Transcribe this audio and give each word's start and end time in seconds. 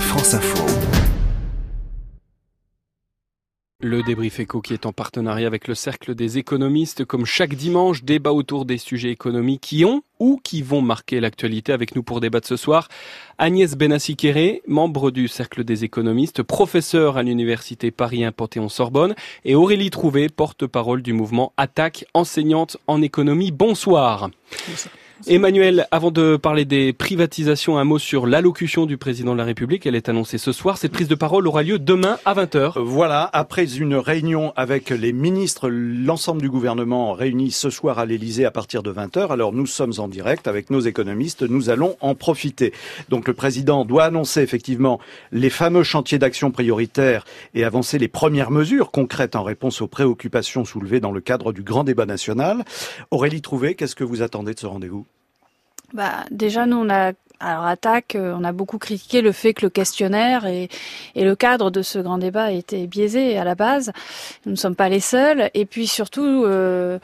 France 0.00 0.34
Info. 0.34 0.64
Le 3.80 4.02
débrief 4.02 4.40
éco 4.40 4.60
qui 4.60 4.72
est 4.72 4.86
en 4.86 4.92
partenariat 4.92 5.46
avec 5.46 5.68
le 5.68 5.74
Cercle 5.74 6.14
des 6.14 6.38
économistes, 6.38 7.04
comme 7.04 7.26
chaque 7.26 7.54
dimanche, 7.54 8.04
débat 8.04 8.32
autour 8.32 8.64
des 8.64 8.78
sujets 8.78 9.10
économiques 9.10 9.60
qui 9.60 9.84
ont 9.84 10.02
ou 10.18 10.40
qui 10.42 10.62
vont 10.62 10.82
marquer 10.82 11.20
l'actualité 11.20 11.72
avec 11.72 11.94
nous 11.96 12.02
pour 12.02 12.20
débattre 12.20 12.48
ce 12.48 12.56
soir. 12.56 12.88
Agnès 13.38 13.76
Benassi-Kéré, 13.76 14.62
membre 14.66 15.10
du 15.10 15.28
Cercle 15.28 15.64
des 15.64 15.84
économistes, 15.84 16.42
professeur 16.42 17.16
à 17.16 17.22
l'Université 17.22 17.90
Paris 17.90 18.24
1 18.24 18.32
Panthéon-Sorbonne 18.32 19.14
et 19.44 19.54
Aurélie 19.56 19.90
Trouvé, 19.90 20.28
porte-parole 20.28 21.02
du 21.02 21.12
mouvement 21.12 21.52
Attaque, 21.56 22.06
enseignante 22.14 22.76
en 22.86 23.02
économie. 23.02 23.50
Bonsoir. 23.50 24.30
Bonsoir. 24.68 24.94
Emmanuel, 25.26 25.88
avant 25.90 26.10
de 26.10 26.36
parler 26.36 26.66
des 26.66 26.92
privatisations, 26.92 27.78
un 27.78 27.84
mot 27.84 27.98
sur 27.98 28.26
l'allocution 28.26 28.84
du 28.84 28.98
président 28.98 29.32
de 29.32 29.38
la 29.38 29.44
République. 29.44 29.86
Elle 29.86 29.94
est 29.94 30.10
annoncée 30.10 30.36
ce 30.36 30.52
soir. 30.52 30.76
Cette 30.76 30.92
prise 30.92 31.08
de 31.08 31.14
parole 31.14 31.48
aura 31.48 31.62
lieu 31.62 31.78
demain 31.78 32.18
à 32.26 32.34
20h. 32.34 32.78
Voilà, 32.82 33.28
après 33.32 33.78
une 33.78 33.94
réunion 33.94 34.52
avec 34.56 34.90
les 34.90 35.14
ministres, 35.14 35.70
l'ensemble 35.70 36.42
du 36.42 36.50
gouvernement 36.50 37.14
réunis 37.14 37.50
ce 37.50 37.70
soir 37.70 37.98
à 37.98 38.04
l'Elysée 38.04 38.44
à 38.44 38.50
partir 38.50 38.82
de 38.82 38.92
20h. 38.92 39.32
Alors 39.32 39.54
nous 39.54 39.64
sommes 39.64 39.94
en 39.96 40.06
direct 40.06 40.46
avec 40.48 40.68
nos 40.68 40.80
économistes. 40.80 41.42
Nous 41.42 41.70
allons 41.70 41.96
en 42.02 42.14
profiter. 42.14 42.74
Donc 43.08 43.26
le 43.26 43.32
président 43.32 43.86
doit 43.86 44.04
annoncer 44.04 44.42
effectivement 44.42 45.00
les 45.32 45.50
fameux 45.50 45.82
chantiers 45.82 46.18
d'action 46.18 46.50
prioritaires 46.50 47.24
et 47.54 47.64
avancer 47.64 47.98
les 47.98 48.08
premières 48.08 48.50
mesures 48.50 48.90
concrètes 48.90 49.34
en 49.34 49.44
réponse 49.44 49.80
aux 49.80 49.88
préoccupations 49.88 50.66
soulevées 50.66 51.00
dans 51.00 51.12
le 51.12 51.22
cadre 51.22 51.54
du 51.54 51.62
grand 51.62 51.84
débat 51.84 52.06
national. 52.06 52.66
Aurélie 53.10 53.40
Trouvé, 53.40 53.74
qu'est-ce 53.74 53.96
que 53.96 54.04
vous 54.04 54.20
attendez 54.20 54.52
de 54.52 54.60
ce 54.60 54.66
rendez-vous? 54.66 55.05
Bah, 55.92 56.24
déjà, 56.30 56.66
nous, 56.66 56.76
on 56.76 56.90
a 56.90 57.12
alors 57.40 57.66
attaque, 57.66 58.14
euh, 58.14 58.34
on 58.38 58.44
a 58.44 58.52
beaucoup 58.52 58.78
critiqué 58.78 59.20
le 59.20 59.32
fait 59.32 59.52
que 59.54 59.66
le 59.66 59.70
questionnaire 59.70 60.46
et, 60.46 60.68
et, 61.14 61.24
le 61.24 61.36
cadre 61.36 61.70
de 61.70 61.82
ce 61.82 61.98
grand 61.98 62.18
débat 62.18 62.50
était 62.52 62.86
biaisé 62.86 63.36
à 63.36 63.44
la 63.44 63.54
base. 63.54 63.92
Nous 64.46 64.52
ne 64.52 64.56
sommes 64.56 64.76
pas 64.76 64.88
les 64.88 65.00
seuls. 65.00 65.50
Et 65.54 65.66
puis 65.66 65.86
surtout, 65.86 66.44
euh, 66.46 66.98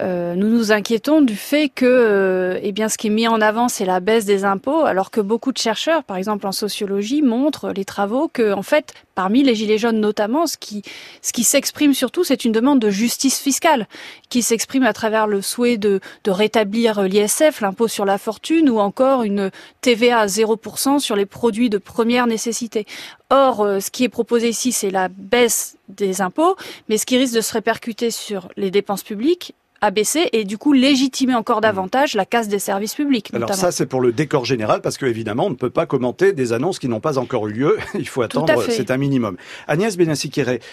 euh, 0.00 0.34
nous 0.34 0.48
nous 0.48 0.70
inquiétons 0.70 1.22
du 1.22 1.34
fait 1.34 1.68
que, 1.68 1.86
euh, 1.86 2.60
eh 2.62 2.72
bien, 2.72 2.88
ce 2.88 2.98
qui 2.98 3.08
est 3.08 3.10
mis 3.10 3.26
en 3.26 3.40
avant, 3.40 3.68
c'est 3.68 3.84
la 3.84 4.00
baisse 4.00 4.24
des 4.24 4.44
impôts, 4.44 4.84
alors 4.84 5.10
que 5.10 5.20
beaucoup 5.20 5.50
de 5.50 5.58
chercheurs, 5.58 6.04
par 6.04 6.16
exemple 6.16 6.46
en 6.46 6.52
sociologie, 6.52 7.22
montrent 7.22 7.70
les 7.72 7.84
travaux 7.84 8.28
que, 8.28 8.52
en 8.52 8.62
fait, 8.62 8.94
parmi 9.14 9.42
les 9.42 9.54
gilets 9.54 9.78
jaunes 9.78 9.98
notamment, 9.98 10.46
ce 10.46 10.56
qui, 10.56 10.82
ce 11.22 11.32
qui 11.32 11.42
s'exprime 11.42 11.94
surtout, 11.94 12.22
c'est 12.22 12.44
une 12.44 12.52
demande 12.52 12.78
de 12.78 12.90
justice 12.90 13.40
fiscale, 13.40 13.88
qui 14.28 14.42
s'exprime 14.42 14.84
à 14.84 14.92
travers 14.92 15.26
le 15.26 15.42
souhait 15.42 15.78
de, 15.78 16.00
de 16.24 16.30
rétablir 16.30 17.02
l'ISF, 17.02 17.60
l'impôt 17.60 17.88
sur 17.88 18.04
la 18.04 18.18
fortune, 18.18 18.70
ou 18.70 18.78
encore 18.78 19.22
une 19.22 19.50
TVA 19.80 20.20
à 20.20 20.26
0% 20.26 21.00
sur 21.00 21.16
les 21.16 21.26
produits 21.26 21.70
de 21.70 21.78
première 21.78 22.26
nécessité. 22.26 22.86
Or, 23.30 23.60
euh, 23.60 23.80
ce 23.80 23.90
qui 23.90 24.04
est 24.04 24.08
proposé 24.08 24.48
ici, 24.48 24.72
c'est 24.72 24.90
la 24.90 25.08
baisse 25.08 25.76
des 25.88 26.20
impôts, 26.20 26.56
mais 26.88 26.98
ce 26.98 27.06
qui 27.06 27.16
risque 27.18 27.34
de 27.34 27.40
se 27.40 27.52
répercuter 27.52 28.10
sur 28.10 28.48
les 28.56 28.70
dépenses 28.70 29.02
publiques 29.02 29.54
abaisser 29.80 30.28
et 30.32 30.44
du 30.44 30.58
coup 30.58 30.72
légitimer 30.72 31.34
encore 31.34 31.60
davantage 31.60 32.14
la 32.14 32.24
casse 32.24 32.48
des 32.48 32.58
services 32.58 32.94
publics. 32.94 33.30
Alors 33.32 33.54
ça 33.54 33.72
c'est 33.72 33.86
pour 33.86 34.00
le 34.00 34.12
décor 34.12 34.44
général 34.44 34.80
parce 34.80 34.96
que 34.98 35.06
évidemment 35.06 35.46
on 35.46 35.50
ne 35.50 35.54
peut 35.54 35.70
pas 35.70 35.86
commenter 35.86 36.32
des 36.32 36.52
annonces 36.52 36.78
qui 36.78 36.88
n'ont 36.88 37.00
pas 37.00 37.18
encore 37.18 37.48
eu 37.48 37.52
lieu. 37.52 37.78
Il 37.94 38.08
faut 38.08 38.22
attendre, 38.22 38.62
c'est 38.68 38.90
un 38.90 38.96
minimum. 38.96 39.36
Agnès 39.66 39.96
benassi 39.96 40.30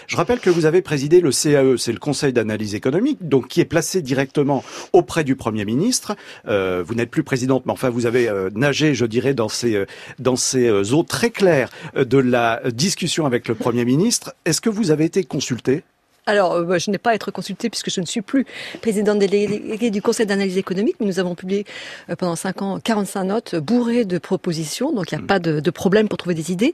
je 0.08 0.18
rappelle 0.18 0.40
que 0.40 0.50
vous 0.50 0.66
avez 0.66 0.82
présidé 0.82 1.22
le 1.22 1.32
CAE, 1.32 1.78
c'est 1.78 1.92
le 1.92 2.00
Conseil 2.00 2.34
d'analyse 2.34 2.76
économique, 2.76 3.28
donc 3.28 3.48
qui 3.48 3.62
est 3.62 3.66
placé 3.66 4.02
directement 4.02 4.64
auprès 4.94 5.24
du 5.24 5.36
Premier 5.36 5.66
ministre. 5.66 6.16
Euh, 6.48 6.84
vous 6.86 6.96
n'êtes 6.96 7.10
plus 7.10 7.24
présidente, 7.24 7.64
mais 7.66 7.72
enfin 7.72 7.90
vous 7.90 8.06
avez 8.06 8.28
euh, 8.30 8.50
nagé, 8.54 8.94
je 8.94 9.06
dirais, 9.06 9.34
dans 9.34 9.50
ces 9.50 9.76
euh, 9.76 9.86
dans 10.20 10.36
ces 10.36 10.68
euh, 10.68 10.94
eaux 10.94 11.04
très 11.04 11.30
claires 11.30 11.70
de 11.96 12.18
la 12.18 12.62
discussion 12.72 13.26
avec 13.26 13.48
le 13.48 13.56
Premier 13.56 13.86
ministre. 13.86 14.36
Est-ce 14.46 14.62
que 14.62 14.70
vous 14.70 14.92
avez 14.92 15.06
été 15.06 15.24
consulté? 15.24 15.84
Alors, 16.28 16.54
euh, 16.54 16.64
bah, 16.64 16.80
je 16.80 16.90
n'ai 16.90 16.98
pas 16.98 17.12
à 17.12 17.14
être 17.14 17.30
consultée 17.30 17.70
puisque 17.70 17.92
je 17.92 18.02
ne 18.02 18.06
suis 18.08 18.24
plus 18.24 18.48
présidente 18.82 19.20
déléguée 19.20 19.92
du 19.92 20.02
Conseil 20.02 20.26
d'analyse 20.26 20.58
économique, 20.58 20.96
mais 21.00 21.06
nous 21.06 21.20
avons 21.20 21.36
publié 21.36 21.66
euh, 22.10 22.16
pendant 22.16 22.36
cinq 22.36 22.64
ans 22.64 22.80
45 22.84 23.24
notes 23.26 23.56
bourrées 23.56 24.06
de 24.06 24.18
propositions, 24.18 24.92
donc 24.92 25.12
il 25.12 25.16
n'y 25.16 25.22
a 25.22 25.24
mm. 25.24 25.28
pas 25.28 25.38
de, 25.38 25.60
de, 25.60 25.70
problème 25.70 26.08
pour 26.08 26.18
trouver 26.18 26.34
des 26.34 26.52
idées. 26.52 26.74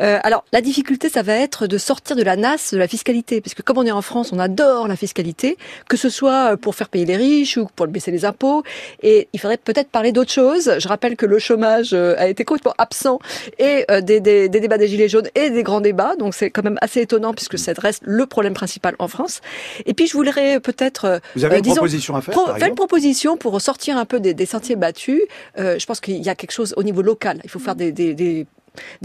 Euh, 0.00 0.18
alors, 0.22 0.46
la 0.50 0.62
difficulté, 0.62 1.10
ça 1.10 1.22
va 1.22 1.34
être 1.34 1.66
de 1.66 1.76
sortir 1.76 2.16
de 2.16 2.22
la 2.22 2.36
nasse 2.36 2.72
de 2.72 2.78
la 2.78 2.88
fiscalité, 2.88 3.42
puisque 3.42 3.60
comme 3.60 3.76
on 3.76 3.84
est 3.84 3.90
en 3.90 4.00
France, 4.00 4.32
on 4.32 4.38
adore 4.38 4.88
la 4.88 4.96
fiscalité, 4.96 5.58
que 5.90 5.98
ce 5.98 6.08
soit 6.08 6.56
pour 6.56 6.74
faire 6.74 6.88
payer 6.88 7.04
les 7.04 7.16
riches 7.16 7.58
ou 7.58 7.68
pour 7.76 7.86
baisser 7.88 8.10
les 8.10 8.24
impôts, 8.24 8.62
et 9.02 9.28
il 9.34 9.40
faudrait 9.40 9.58
peut-être 9.58 9.90
parler 9.90 10.12
d'autre 10.12 10.32
chose. 10.32 10.72
Je 10.78 10.88
rappelle 10.88 11.16
que 11.16 11.26
le 11.26 11.38
chômage 11.38 11.92
a 11.92 12.28
été 12.28 12.46
complètement 12.46 12.74
absent 12.78 13.18
et 13.58 13.84
des, 14.02 14.20
des, 14.20 14.48
des 14.48 14.60
débats 14.60 14.78
des 14.78 14.88
Gilets 14.88 15.10
jaunes 15.10 15.28
et 15.34 15.50
des 15.50 15.62
grands 15.62 15.82
débats, 15.82 16.16
donc 16.16 16.34
c'est 16.34 16.50
quand 16.50 16.64
même 16.64 16.78
assez 16.80 17.02
étonnant 17.02 17.34
puisque 17.34 17.58
ça 17.58 17.72
reste 17.76 18.02
le 18.06 18.24
problème 18.24 18.54
principal 18.54 18.85
en 18.98 19.08
France. 19.08 19.40
Et 19.84 19.94
puis 19.94 20.06
je 20.06 20.12
voudrais 20.12 20.60
peut-être... 20.60 21.04
Euh, 21.04 21.18
Vous 21.34 21.44
avez 21.44 21.58
une 21.58 21.64
proposition 21.64 22.16
à 22.16 22.20
faire 22.20 22.56
Faire 22.56 22.68
une 22.68 22.74
proposition 22.74 23.36
pour 23.36 23.60
sortir 23.60 23.96
un 23.96 24.04
peu 24.04 24.20
des, 24.20 24.46
sentiers 24.46 24.76
battus. 24.76 25.20
Euh, 25.58 25.78
je 25.78 25.86
pense 25.86 26.00
qu'il 26.00 26.22
y 26.22 26.28
a 26.28 26.34
quelque 26.34 26.52
chose 26.52 26.74
au 26.76 26.82
niveau 26.82 27.02
local. 27.02 27.40
Il 27.44 27.50
faut 27.50 27.58
faire 27.58 27.74
des, 27.74 27.92
des, 27.92 28.46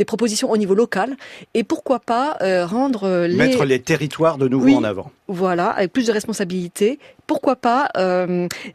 propositions 0.06 0.52
au 0.52 0.58
niveau 0.58 0.75
local 0.75 1.16
et 1.53 1.64
pourquoi 1.64 2.00
pas 2.00 2.38
euh, 2.41 2.66
rendre 2.66 3.25
les... 3.25 3.36
Mettre 3.36 3.66
les 3.66 3.80
territoires 3.80 4.38
de 4.38 4.47
nouveau 4.47 4.75
en 4.75 4.84
avant. 4.84 5.12
Voilà, 5.28 5.70
avec 5.70 5.94
plus 5.94 6.08
de 6.08 6.12
responsabilités. 6.12 7.00
Pourquoi 7.28 7.56
pas 7.56 7.90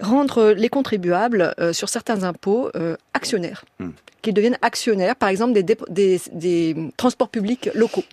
rendre 0.00 0.52
les 0.52 0.68
contribuables 0.68 1.54
sur 1.72 1.88
certains 1.88 2.22
impôts 2.22 2.70
actionnaires, 3.12 3.64
hmm. 3.78 3.90
qu'ils 4.22 4.34
deviennent 4.34 4.58
actionnaires, 4.62 5.16
par 5.16 5.28
exemple 5.28 5.52
des, 5.52 5.76
des 6.32 6.76
transports 6.96 7.28
publics 7.28 7.68
locaux 7.74 8.04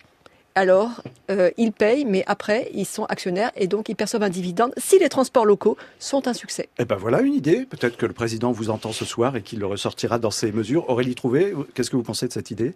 alors 0.54 1.02
euh, 1.30 1.50
ils 1.56 1.72
payent, 1.72 2.04
mais 2.04 2.22
après, 2.26 2.70
ils 2.74 2.84
sont 2.84 3.04
actionnaires 3.04 3.50
et 3.56 3.66
donc 3.66 3.88
ils 3.88 3.96
perçoivent 3.96 4.22
un 4.22 4.30
dividende 4.30 4.72
si 4.76 4.98
les 4.98 5.08
transports 5.08 5.44
locaux 5.44 5.76
sont 5.98 6.28
un 6.28 6.32
succès. 6.32 6.68
Eh 6.78 6.84
ben 6.84 6.96
voilà 6.96 7.20
une 7.22 7.34
idée. 7.34 7.66
Peut-être 7.66 7.96
que 7.96 8.06
le 8.06 8.12
président 8.12 8.52
vous 8.52 8.70
entend 8.70 8.92
ce 8.92 9.04
soir 9.04 9.36
et 9.36 9.42
qu'il 9.42 9.64
ressortira 9.64 10.18
dans 10.18 10.30
ses 10.30 10.52
mesures. 10.52 10.88
Aurélie 10.88 11.14
Trouvé, 11.14 11.54
qu'est-ce 11.74 11.90
que 11.90 11.96
vous 11.96 12.02
pensez 12.02 12.28
de 12.28 12.32
cette 12.32 12.50
idée? 12.50 12.74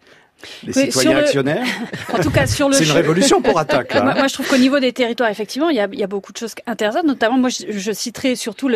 Les 0.66 0.72
citoyens 0.72 1.18
actionnaires 1.18 1.66
En 2.12 2.18
tout 2.18 2.30
cas, 2.30 2.46
sur 2.46 2.68
le... 2.68 2.74
C'est 2.74 2.84
une 2.84 2.92
révolution 2.92 3.42
pour 3.42 3.58
attaque. 3.58 3.94
Moi, 4.02 4.26
je 4.26 4.34
trouve 4.34 4.48
qu'au 4.48 4.56
niveau 4.56 4.78
des 4.78 4.92
territoires, 4.92 5.30
effectivement, 5.30 5.68
il 5.68 5.76
y, 5.76 5.80
a, 5.80 5.88
il 5.92 5.98
y 5.98 6.04
a 6.04 6.06
beaucoup 6.06 6.32
de 6.32 6.38
choses 6.38 6.54
intéressantes. 6.66 7.04
Notamment, 7.04 7.38
moi, 7.38 7.50
je, 7.50 7.66
je 7.70 7.92
citerai 7.92 8.36
surtout 8.36 8.68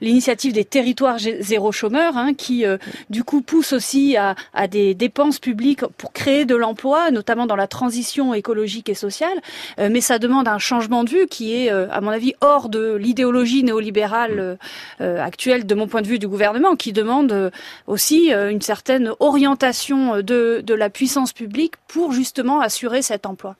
l'initiative 0.00 0.52
des 0.52 0.64
territoires 0.64 1.18
zéro 1.18 1.72
chômeur, 1.72 2.16
hein, 2.16 2.34
qui, 2.34 2.66
euh, 2.66 2.76
du 3.10 3.24
coup, 3.24 3.40
pousse 3.40 3.72
aussi 3.72 4.16
à, 4.16 4.34
à 4.52 4.68
des 4.68 4.94
dépenses 4.94 5.38
publiques 5.38 5.84
pour 5.96 6.12
créer 6.12 6.44
de 6.44 6.54
l'emploi, 6.54 7.10
notamment 7.10 7.46
dans 7.46 7.56
la 7.56 7.66
transition 7.66 8.34
écologique 8.34 8.88
et 8.88 8.94
sociale. 8.94 9.38
Euh, 9.78 9.88
mais 9.90 10.00
ça 10.00 10.18
demande 10.18 10.48
un 10.48 10.58
changement 10.58 11.04
de 11.04 11.10
vue 11.10 11.26
qui 11.26 11.54
est, 11.54 11.72
euh, 11.72 11.86
à 11.90 12.00
mon 12.00 12.10
avis, 12.10 12.34
hors 12.40 12.68
de 12.68 12.94
l'idéologie 12.94 13.64
néolibérale 13.64 14.58
euh, 15.00 15.24
actuelle, 15.24 15.66
de 15.66 15.74
mon 15.74 15.86
point 15.86 16.02
de 16.02 16.08
vue, 16.08 16.18
du 16.18 16.28
gouvernement, 16.28 16.76
qui 16.76 16.92
demande 16.92 17.50
aussi 17.86 18.30
une 18.30 18.60
certaine 18.60 19.12
orientation 19.20 20.20
de, 20.22 20.62
de 20.64 20.74
la 20.74 20.90
puissance 20.90 21.05
publique 21.32 21.74
pour 21.88 22.12
justement 22.12 22.60
assurer 22.60 23.02
cet 23.02 23.26
emploi. 23.26 23.56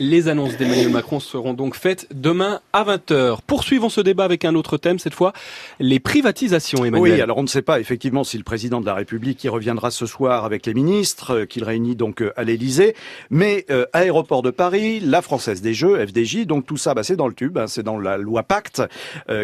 Les 0.00 0.28
annonces 0.28 0.56
d'Emmanuel 0.56 0.88
Macron 0.88 1.20
seront 1.20 1.52
donc 1.52 1.76
faites 1.76 2.06
demain 2.10 2.60
à 2.72 2.84
20h. 2.84 3.40
Poursuivons 3.46 3.90
ce 3.90 4.00
débat 4.00 4.24
avec 4.24 4.46
un 4.46 4.54
autre 4.54 4.78
thème, 4.78 4.98
cette 4.98 5.12
fois 5.12 5.34
les 5.78 6.00
privatisations, 6.00 6.86
Emmanuel. 6.86 7.12
Oui, 7.12 7.20
alors 7.20 7.36
on 7.36 7.42
ne 7.42 7.48
sait 7.48 7.60
pas 7.60 7.80
effectivement 7.80 8.24
si 8.24 8.38
le 8.38 8.42
président 8.42 8.80
de 8.80 8.86
la 8.86 8.94
République 8.94 9.36
qui 9.36 9.50
reviendra 9.50 9.90
ce 9.90 10.06
soir 10.06 10.46
avec 10.46 10.64
les 10.64 10.72
ministres, 10.72 11.40
euh, 11.40 11.44
qu'il 11.44 11.64
réunit 11.64 11.96
donc 11.96 12.22
euh, 12.22 12.32
à 12.38 12.44
l'Élysée, 12.44 12.96
mais 13.28 13.66
euh, 13.68 13.84
Aéroport 13.92 14.40
de 14.40 14.48
Paris, 14.48 15.00
la 15.00 15.20
Française 15.20 15.60
des 15.60 15.74
Jeux, 15.74 15.98
FDJ, 16.06 16.46
donc 16.46 16.64
tout 16.64 16.78
ça, 16.78 16.94
bah, 16.94 17.02
c'est 17.02 17.16
dans 17.16 17.28
le 17.28 17.34
tube, 17.34 17.58
hein, 17.58 17.66
c'est 17.66 17.82
dans 17.82 17.98
la 17.98 18.16
loi 18.16 18.42
Pacte 18.42 18.82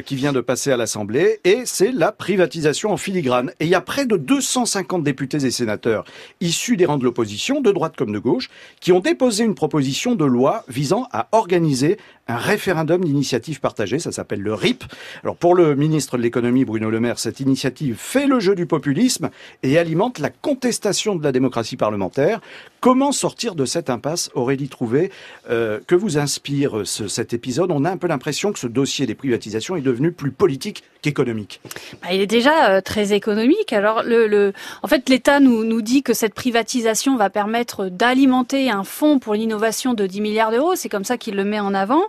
qui 0.06 0.16
vient 0.16 0.32
de 0.32 0.40
passer 0.40 0.72
à 0.72 0.78
l'Assemblée, 0.78 1.40
et 1.44 1.62
c'est 1.64 1.92
la 1.92 2.12
privatisation 2.12 2.92
en 2.92 2.96
filigrane. 2.96 3.50
Et 3.60 3.66
il 3.66 3.70
y 3.70 3.74
a 3.74 3.82
près 3.82 4.06
de 4.06 4.16
250 4.16 5.02
députés 5.02 5.44
et 5.44 5.50
sénateurs 5.50 6.04
issus 6.40 6.78
des 6.78 6.86
rangs 6.86 6.96
de 6.96 7.04
l'opposition, 7.04 7.60
de 7.60 7.70
droite 7.70 7.94
comme 7.96 8.12
de 8.12 8.18
gauche, 8.18 8.48
qui 8.80 8.92
ont 8.92 9.00
déposé 9.00 9.44
une 9.44 9.54
proposition 9.54 10.14
de 10.14 10.24
loi 10.24 10.45
visant 10.68 11.08
à 11.12 11.28
organiser 11.32 11.98
un 12.28 12.36
référendum 12.36 13.04
d'initiative 13.04 13.60
partagée, 13.60 13.98
ça 13.98 14.12
s'appelle 14.12 14.40
le 14.40 14.54
RIP. 14.54 14.84
Alors 15.22 15.36
pour 15.36 15.54
le 15.54 15.74
ministre 15.76 16.16
de 16.16 16.22
l'économie 16.22 16.64
Bruno 16.64 16.90
Le 16.90 17.00
Maire, 17.00 17.18
cette 17.18 17.40
initiative 17.40 17.96
fait 17.98 18.26
le 18.26 18.40
jeu 18.40 18.54
du 18.54 18.66
populisme 18.66 19.30
et 19.62 19.78
alimente 19.78 20.18
la 20.18 20.30
contestation 20.30 21.14
de 21.16 21.22
la 21.22 21.32
démocratie 21.32 21.76
parlementaire. 21.76 22.40
Comment 22.86 23.10
sortir 23.10 23.56
de 23.56 23.64
cette 23.64 23.90
impasse, 23.90 24.30
Aurélie 24.34 24.68
Trouvé 24.68 25.10
euh, 25.50 25.80
Que 25.88 25.96
vous 25.96 26.18
inspire 26.18 26.82
cet 26.86 27.34
épisode? 27.34 27.72
On 27.72 27.84
a 27.84 27.90
un 27.90 27.96
peu 27.96 28.06
l'impression 28.06 28.52
que 28.52 28.60
ce 28.60 28.68
dossier 28.68 29.06
des 29.06 29.16
privatisations 29.16 29.74
est 29.74 29.80
devenu 29.80 30.12
plus 30.12 30.30
politique 30.30 30.84
qu'économique. 31.02 31.60
Bah, 32.00 32.12
il 32.12 32.20
est 32.20 32.28
déjà 32.28 32.70
euh, 32.70 32.80
très 32.80 33.12
économique. 33.12 33.74
En 33.74 34.86
fait, 34.86 35.08
l'État 35.08 35.40
nous, 35.40 35.82
dit 35.82 36.04
que 36.04 36.14
cette 36.14 36.34
privatisation 36.34 37.16
va 37.16 37.28
permettre 37.28 37.88
d'alimenter 37.88 38.70
un 38.70 38.84
fonds 38.84 39.18
pour 39.18 39.34
l'innovation 39.34 39.92
de 39.92 40.06
10 40.06 40.20
milliards 40.20 40.52
d'euros. 40.52 40.76
C'est 40.76 40.88
comme 40.88 41.02
ça 41.02 41.18
qu'il 41.18 41.34
le 41.34 41.42
met 41.42 41.58
en 41.58 41.74
avant. 41.74 42.04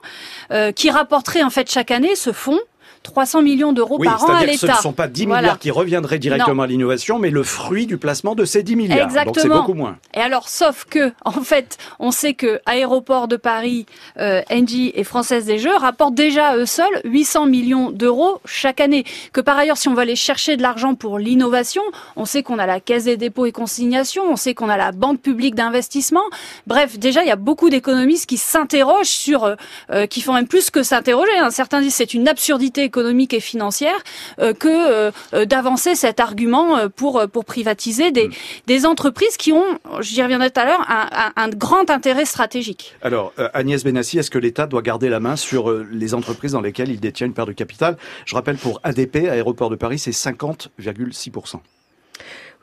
Euh, 0.52 0.72
qui 0.72 0.92
rapporterait 0.92 1.42
en 1.42 1.50
fait 1.50 1.72
chaque 1.72 1.90
année 1.90 2.16
ce 2.16 2.32
fonds 2.32 2.60
300 3.04 3.42
millions 3.42 3.74
d'euros 3.74 4.00
par 4.00 4.24
an 4.24 4.36
à 4.36 4.46
l'État. 4.46 4.58
Ce 4.58 4.66
ne 4.68 4.82
sont 4.82 4.94
pas 4.94 5.08
10 5.08 5.28
milliards 5.28 5.60
qui 5.60 5.72
reviendraient 5.72 6.20
directement 6.20 6.64
à 6.64 6.68
l'innovation, 6.68 7.20
mais 7.20 7.30
le 7.30 7.44
fruit 7.44 7.86
du 7.86 7.98
placement 7.98 8.36
de 8.36 8.46
ces 8.46 8.64
10 8.64 8.76
milliards. 8.76 9.06
Exactement. 9.06 9.34
Donc 9.34 9.40
c'est 9.42 9.50
beaucoup 9.50 9.74
moins. 9.74 9.98
Et 10.14 10.20
alors, 10.20 10.50
sauf 10.50 10.86
que, 10.90 11.12
en 11.26 11.32
fait, 11.32 11.78
on 12.00 12.12
sait 12.12 12.34
que 12.34 12.60
Aéroport 12.66 13.28
de 13.28 13.38
Paris, 13.38 13.86
euh, 14.20 14.42
Engie 14.52 14.92
et 14.96 15.04
Française 15.04 15.46
des 15.46 15.60
Jeux 15.60 15.76
rapportent 15.76 16.16
déjà 16.16 16.56
eux 16.56 16.66
seuls 16.66 17.02
800 17.06 17.46
millions 17.46 17.92
d'euros 17.92 18.42
chaque 18.46 18.80
année. 18.80 19.06
Que 19.34 19.42
par 19.42 19.58
ailleurs, 19.58 19.78
si 19.78 19.88
on 19.88 19.94
va 19.94 20.04
aller 20.04 20.16
chercher 20.16 20.58
de 20.58 20.62
l'argent 20.62 20.96
pour 20.96 21.20
l'innovation, 21.20 21.84
on 22.16 22.26
sait 22.26 22.44
qu'on 22.44 22.60
a 22.60 22.66
la 22.66 22.80
Caisse 22.80 23.06
des 23.06 23.18
dépôts 23.18 23.46
et 23.46 23.52
consignations, 23.52 24.24
on 24.30 24.36
sait 24.36 24.54
qu'on 24.54 24.70
a 24.70 24.78
la 24.78 24.92
Banque 24.92 25.22
publique 25.22 25.56
d'investissement. 25.56 26.24
Bref, 26.66 26.98
déjà, 27.00 27.24
il 27.24 27.28
y 27.28 27.32
a 27.32 27.36
beaucoup 27.36 27.70
d'économistes 27.70 28.28
qui 28.28 28.38
s'interrogent 28.38 29.08
sur, 29.08 29.44
euh, 29.44 29.56
euh, 29.92 30.06
qui 30.08 30.22
font 30.22 30.34
même 30.34 30.48
plus 30.48 30.70
que 30.70 30.84
s'interroger. 30.84 31.38
Hein. 31.38 31.50
Certains 31.50 31.82
disent 31.82 31.96
c'est 31.96 32.14
une 32.14 32.28
absurdité 32.28 32.77
économique 32.84 33.34
et 33.34 33.40
financière 33.40 33.98
euh, 34.40 34.54
que 34.54 35.12
d'avancer 35.46 35.96
cet 35.96 36.20
argument 36.20 36.90
pour 36.96 37.24
pour 37.32 37.46
privatiser 37.46 38.12
des, 38.12 38.28
mm. 38.28 38.32
des 38.68 38.86
entreprises 38.86 39.38
qui 39.38 39.52
ont, 39.52 39.80
j'y 40.00 40.22
reviendrai 40.22 40.52
tout 40.52 40.60
à 40.60 40.66
l'heure, 40.66 40.86
un, 40.90 41.32
un, 41.36 41.50
grand 41.50 41.90
intérêt 41.90 42.26
stratégique. 42.26 42.96
Alors, 43.02 43.34
Agnès 43.54 43.84
Benassi, 43.84 44.20
est-ce 44.20 44.32
que 44.32 44.40
l'État 44.40 44.68
doit 44.68 44.82
garder 44.82 45.10
la 45.10 45.20
main 45.20 45.36
sur 45.36 45.72
les 45.72 46.14
entreprises 46.14 46.52
dans 46.52 46.62
lesquelles 46.62 46.90
il 46.90 47.00
détient 47.00 47.28
une 47.28 47.34
part 47.34 47.46
de 47.46 47.52
capital? 47.52 47.98
Je 48.26 48.36
rappelle 48.36 48.58
pour 48.58 48.80
ADP, 48.84 49.28
Aéroport 49.30 49.70
de 49.70 49.76
Paris, 49.76 50.00
c'est 50.00 50.12
50,6%. 50.12 51.60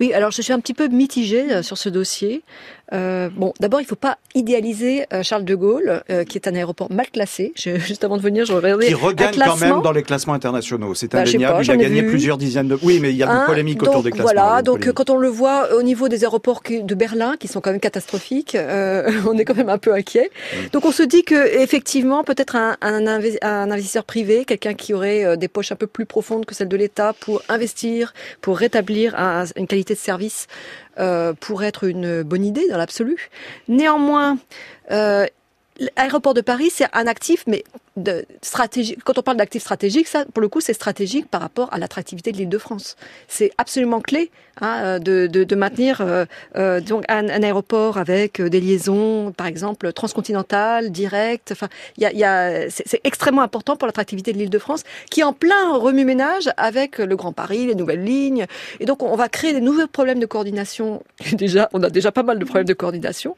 Oui, 0.01 0.13
alors 0.13 0.33
je 0.33 0.43
suis 0.43 0.53
un 0.53 0.59
petit 0.59 0.75
peu 0.75 0.89
mitigée 0.89 1.63
sur 1.63 1.79
ce 1.79 1.89
dossier. 1.89 2.43
Euh, 2.93 3.31
bon, 3.35 3.53
d'abord, 3.61 3.81
il 3.81 3.85
ne 3.85 3.89
faut 3.89 3.97
pas 3.97 4.19
idéaliser 4.35 5.07
euh, 5.13 5.23
Charles 5.23 5.45
de 5.45 5.55
Gaulle, 5.55 6.03
euh, 6.11 6.25
qui 6.25 6.37
est 6.37 6.47
un 6.47 6.55
aéroport 6.55 6.93
mal 6.93 7.11
classé. 7.11 7.53
Je, 7.57 7.79
juste 7.79 8.05
avant 8.05 8.17
de 8.17 8.23
venir, 8.23 8.45
je 8.45 8.53
regardais 8.53 8.89
Qui 8.89 8.95
regagne 8.95 9.35
quand 9.35 9.57
même 9.57 9.83
dans 9.83 9.93
les 9.93 10.03
classements 10.03 10.35
internationaux. 10.35 10.95
C'est 10.95 11.11
bah, 11.11 11.21
indéniable. 11.21 11.65
il 11.65 11.71
a 11.71 11.77
gagné 11.77 12.03
plusieurs 12.03 12.39
dizaines 12.39 12.69
de. 12.69 12.79
Oui, 12.83 12.99
mais 13.01 13.11
il 13.11 13.17
y 13.17 13.23
a 13.23 13.31
une 13.31 13.47
polémique 13.47 13.83
autour 13.83 14.03
des 14.03 14.11
classements. 14.11 14.33
Voilà. 14.33 14.63
Donc, 14.63 14.91
quand 14.93 15.11
on 15.11 15.17
le 15.17 15.29
voit 15.29 15.75
au 15.75 15.83
niveau 15.83 16.09
des 16.09 16.25
aéroports 16.25 16.63
de 16.69 16.95
Berlin, 16.95 17.37
qui 17.39 17.49
sont 17.49 17.61
quand 17.61 17.71
même 17.71 17.81
catastrophiques, 17.81 18.57
on 19.27 19.39
est 19.39 19.45
quand 19.45 19.57
même 19.57 19.69
un 19.69 19.79
peu 19.79 19.95
inquiet. 19.95 20.31
Donc, 20.73 20.85
on 20.85 20.93
se 20.93 21.03
dit 21.03 21.25
que 21.25 21.59
effectivement, 21.59 22.25
peut-être 22.25 22.57
un, 22.57 22.77
un, 22.83 23.07
un, 23.07 23.71
investisseur 23.71 24.05
privé, 24.05 24.45
quelqu'un 24.45 24.75
qui 24.75 24.95
aurait 24.95 25.37
des 25.37 25.49
poches 25.49 25.73
un 25.73 25.77
peu 25.77 25.87
plus 25.87 26.07
profondes 26.07 26.45
que 26.45 26.55
celles 26.55 26.69
de 26.69 26.77
l'État, 26.77 27.15
pour 27.19 27.43
investir, 27.49 28.13
pour 28.41 28.59
rétablir 28.59 29.15
une 29.57 29.67
qualité 29.67 29.95
de 29.95 29.99
service 29.99 30.47
euh, 30.99 31.33
pour 31.33 31.65
être 31.65 31.85
une 31.85 32.23
bonne 32.23 32.45
idée 32.45 32.69
dans 32.69 32.77
l'absolu. 32.77 33.31
Néanmoins, 33.69 34.39
euh, 34.91 35.27
L'aéroport 35.79 36.35
de 36.35 36.41
Paris, 36.41 36.71
c'est 36.73 36.87
un 36.93 37.07
actif, 37.07 37.45
mais. 37.47 37.65
Quand 39.05 39.19
on 39.19 39.23
parle 39.23 39.37
d'actif 39.37 39.63
stratégique, 39.63 40.09
ça, 40.09 40.25
pour 40.25 40.41
le 40.41 40.49
coup, 40.49 40.61
c'est 40.61 40.73
stratégique 40.73 41.29
par 41.29 41.41
rapport 41.41 41.73
à 41.73 41.79
l'attractivité 41.79 42.33
de 42.33 42.39
l'Île-de-France. 42.39 42.97
C'est 43.29 43.53
absolument 43.57 44.01
clé 44.01 44.33
hein, 44.61 44.99
de, 44.99 45.29
de, 45.29 45.45
de, 45.45 45.55
maintenir 45.55 46.01
euh, 46.01 46.25
euh 46.57 46.81
donc 46.81 47.05
un, 47.09 47.29
aéroport 47.29 47.99
avec 47.99 48.41
euh, 48.41 48.51
des 48.51 48.61
liaisons, 48.61 49.31
par 49.31 49.47
exemple 49.47 49.93
transcontinentales, 49.93 50.91
directes. 50.91 51.53
Enfin, 51.53 51.69
y 51.97 52.25
a, 52.25 52.69
c'est 52.69 53.01
extrêmement 53.05 53.43
important 53.43 53.77
pour 53.77 53.87
l'attractivité 53.87 54.33
de 54.33 54.39
l'Île-de-France, 54.39 54.83
qui 55.09 55.21
est 55.21 55.25
en 55.25 55.33
plein 55.33 55.77
remue-ménage 55.77 56.51
avec 56.57 56.99
le 56.99 57.15
Grand 57.15 57.33
Paris, 57.33 57.67
les 57.67 57.77
nouvelles 57.77 58.03
lignes. 58.03 58.47
Et 58.81 58.87
donc, 58.87 59.05
on 59.05 59.15
va 59.15 59.29
créer 59.29 59.53
des 59.53 59.61
nouveaux 59.61 59.87
problèmes 59.87 60.19
de 60.19 60.27
coordination. 60.27 61.05
déjà, 61.33 61.69
on 61.73 61.83
a 61.85 61.91
déjà 61.91 62.11
pas 62.11 62.25
mal 62.25 62.41
de 62.41 62.45
problèmes 62.45 62.67
de 62.67 62.75
coordination. 62.75 63.37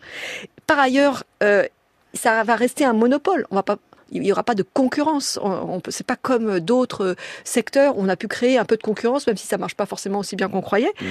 Par 0.67 0.79
ailleurs, 0.79 1.25
euh, 1.43 1.65
ça 2.17 2.43
va 2.45 2.57
rester 2.57 2.85
un 2.85 2.93
monopole. 2.93 3.47
On 3.51 3.55
va 3.55 3.63
pas 3.63 3.79
il 4.13 4.21
n'y 4.23 4.33
aura 4.33 4.45
pas 4.45 4.55
de 4.55 4.63
concurrence. 4.63 5.39
On, 5.43 5.81
peut, 5.81 5.91
c'est 5.91 6.07
pas 6.07 6.17
comme 6.17 6.61
d'autres 6.61 7.17
secteurs 7.45 7.99
où 7.99 8.03
on 8.03 8.09
a 8.09 8.17
pu 8.17 8.29
créer 8.29 8.59
un 8.59 8.65
peu 8.65 8.77
de 8.77 8.83
concurrence, 8.83 9.27
même 9.27 9.37
si 9.37 9.47
ça 9.47 9.59
marche 9.59 9.75
pas 9.75 9.87
forcément 9.87 10.21
aussi 10.21 10.37
bien 10.37 10.49
qu'on 10.49 10.61
croyait. 10.61 10.93
Mm. 11.01 11.05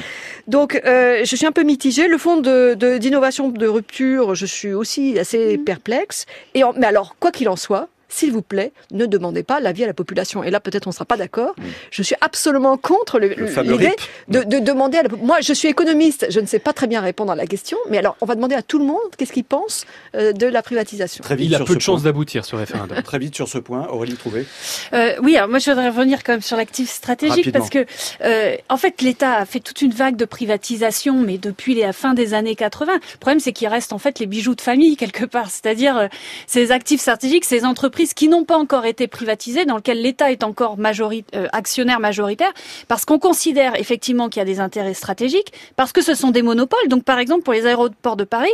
Donc, 0.47 0.81
euh, 0.85 1.21
je 1.25 1.35
suis 1.35 1.45
un 1.45 1.51
peu 1.51 1.63
mitigée. 1.63 2.07
Le 2.07 2.17
fonds 2.17 2.37
de, 2.37 2.97
d'innovation 2.97 3.49
de, 3.49 3.67
rupture, 3.67 4.35
je 4.35 4.45
suis 4.45 4.73
aussi 4.73 5.19
assez 5.19 5.57
mm. 5.57 5.63
perplexe. 5.65 6.25
Et 6.53 6.63
mais 6.77 6.87
alors, 6.87 7.15
quoi 7.19 7.31
qu'il 7.31 7.49
en 7.49 7.55
soit, 7.55 7.89
s'il 8.15 8.31
vous 8.31 8.41
plaît, 8.41 8.71
ne 8.91 9.05
demandez 9.05 9.43
pas 9.43 9.59
l'avis 9.59 9.83
à 9.83 9.87
la 9.87 9.93
population. 9.93 10.43
Et 10.43 10.51
là, 10.51 10.59
peut-être 10.59 10.87
on 10.87 10.91
ne 10.91 10.93
sera 10.93 11.05
pas 11.05 11.17
d'accord. 11.17 11.53
Mm. 11.57 11.63
Je 11.91 12.03
suis 12.03 12.15
absolument 12.21 12.77
contre 12.77 13.19
l'idée 13.19 13.95
de, 14.27 14.43
de, 14.43 14.59
demander 14.59 14.99
à 14.99 15.03
la 15.03 15.09
Moi, 15.09 15.41
je 15.41 15.53
suis 15.53 15.67
économiste, 15.67 16.27
je 16.29 16.39
ne 16.39 16.45
sais 16.45 16.59
pas 16.59 16.73
très 16.73 16.87
bien 16.87 17.01
répondre 17.01 17.31
à 17.31 17.35
la 17.35 17.45
question, 17.45 17.77
mais 17.89 17.97
alors, 17.97 18.15
on 18.21 18.25
va 18.25 18.35
demander 18.35 18.55
à 18.55 18.61
tout 18.61 18.79
le 18.79 18.85
monde 18.85 18.99
qu'est-ce 19.17 19.33
qu'il 19.33 19.43
pense 19.43 19.85
euh, 20.15 20.31
de 20.31 20.47
la 20.47 20.61
privatisation. 20.61 21.23
Très 21.23 21.35
vite 21.35 21.47
Il 21.49 21.55
a 21.55 21.59
peu 21.59 21.75
de 21.75 21.81
chances 21.81 22.03
d'aboutir 22.03 22.45
ce 22.45 22.55
référendum. 22.55 23.01
très 23.03 23.19
vite 23.19 23.35
sur 23.35 23.47
ce 23.47 23.57
point, 23.57 23.87
Aurélie 23.89 24.15
Trouvé. 24.15 24.45
Euh, 24.93 25.15
oui, 25.21 25.35
alors 25.35 25.49
moi, 25.49 25.59
je 25.59 25.69
voudrais 25.69 25.89
revenir 25.89 26.23
quand 26.23 26.33
même 26.33 26.41
sur 26.41 26.57
l'actif 26.57 26.89
stratégique 26.89 27.51
parce 27.51 27.69
que, 27.69 27.85
euh, 28.21 28.55
en 28.69 28.77
fait, 28.77 29.01
l'État 29.01 29.37
a 29.37 29.45
fait 29.45 29.59
toute 29.59 29.81
une 29.81 29.91
vague 29.91 30.15
de 30.15 30.25
privatisation, 30.25 31.15
mais 31.15 31.37
depuis 31.37 31.75
la 31.75 31.93
fin 31.93 32.13
des 32.13 32.33
années 32.33 32.55
80. 32.55 32.93
Le 32.93 33.17
problème, 33.19 33.39
c'est 33.39 33.53
qu'il 33.53 33.67
reste 33.67 33.93
en 33.93 33.97
fait 33.97 34.19
les 34.19 34.25
bijoux 34.25 34.55
de 34.55 34.61
famille 34.61 34.95
quelque 34.97 35.25
part, 35.25 35.49
c'est-à-dire 35.49 35.97
euh, 35.97 36.07
ces 36.47 36.71
actifs 36.71 37.01
stratégiques, 37.01 37.45
ces 37.45 37.65
entreprises 37.65 38.04
qui 38.13 38.27
n'ont 38.27 38.43
pas 38.43 38.57
encore 38.57 38.85
été 38.85 39.07
privatisées, 39.07 39.65
dans 39.65 39.77
lesquelles 39.77 40.01
l'État 40.01 40.31
est 40.31 40.43
encore 40.43 40.77
euh, 40.79 41.47
actionnaire 41.51 41.99
majoritaire, 41.99 42.51
parce 42.87 43.05
qu'on 43.05 43.19
considère 43.19 43.79
effectivement 43.79 44.29
qu'il 44.29 44.39
y 44.39 44.43
a 44.43 44.45
des 44.45 44.59
intérêts 44.59 44.93
stratégiques, 44.93 45.53
parce 45.75 45.91
que 45.91 46.01
ce 46.01 46.13
sont 46.13 46.31
des 46.31 46.41
monopoles. 46.41 46.87
Donc 46.87 47.03
par 47.03 47.19
exemple 47.19 47.43
pour 47.43 47.53
les 47.53 47.65
aéroports 47.65 48.17
de 48.17 48.23
Paris, 48.23 48.53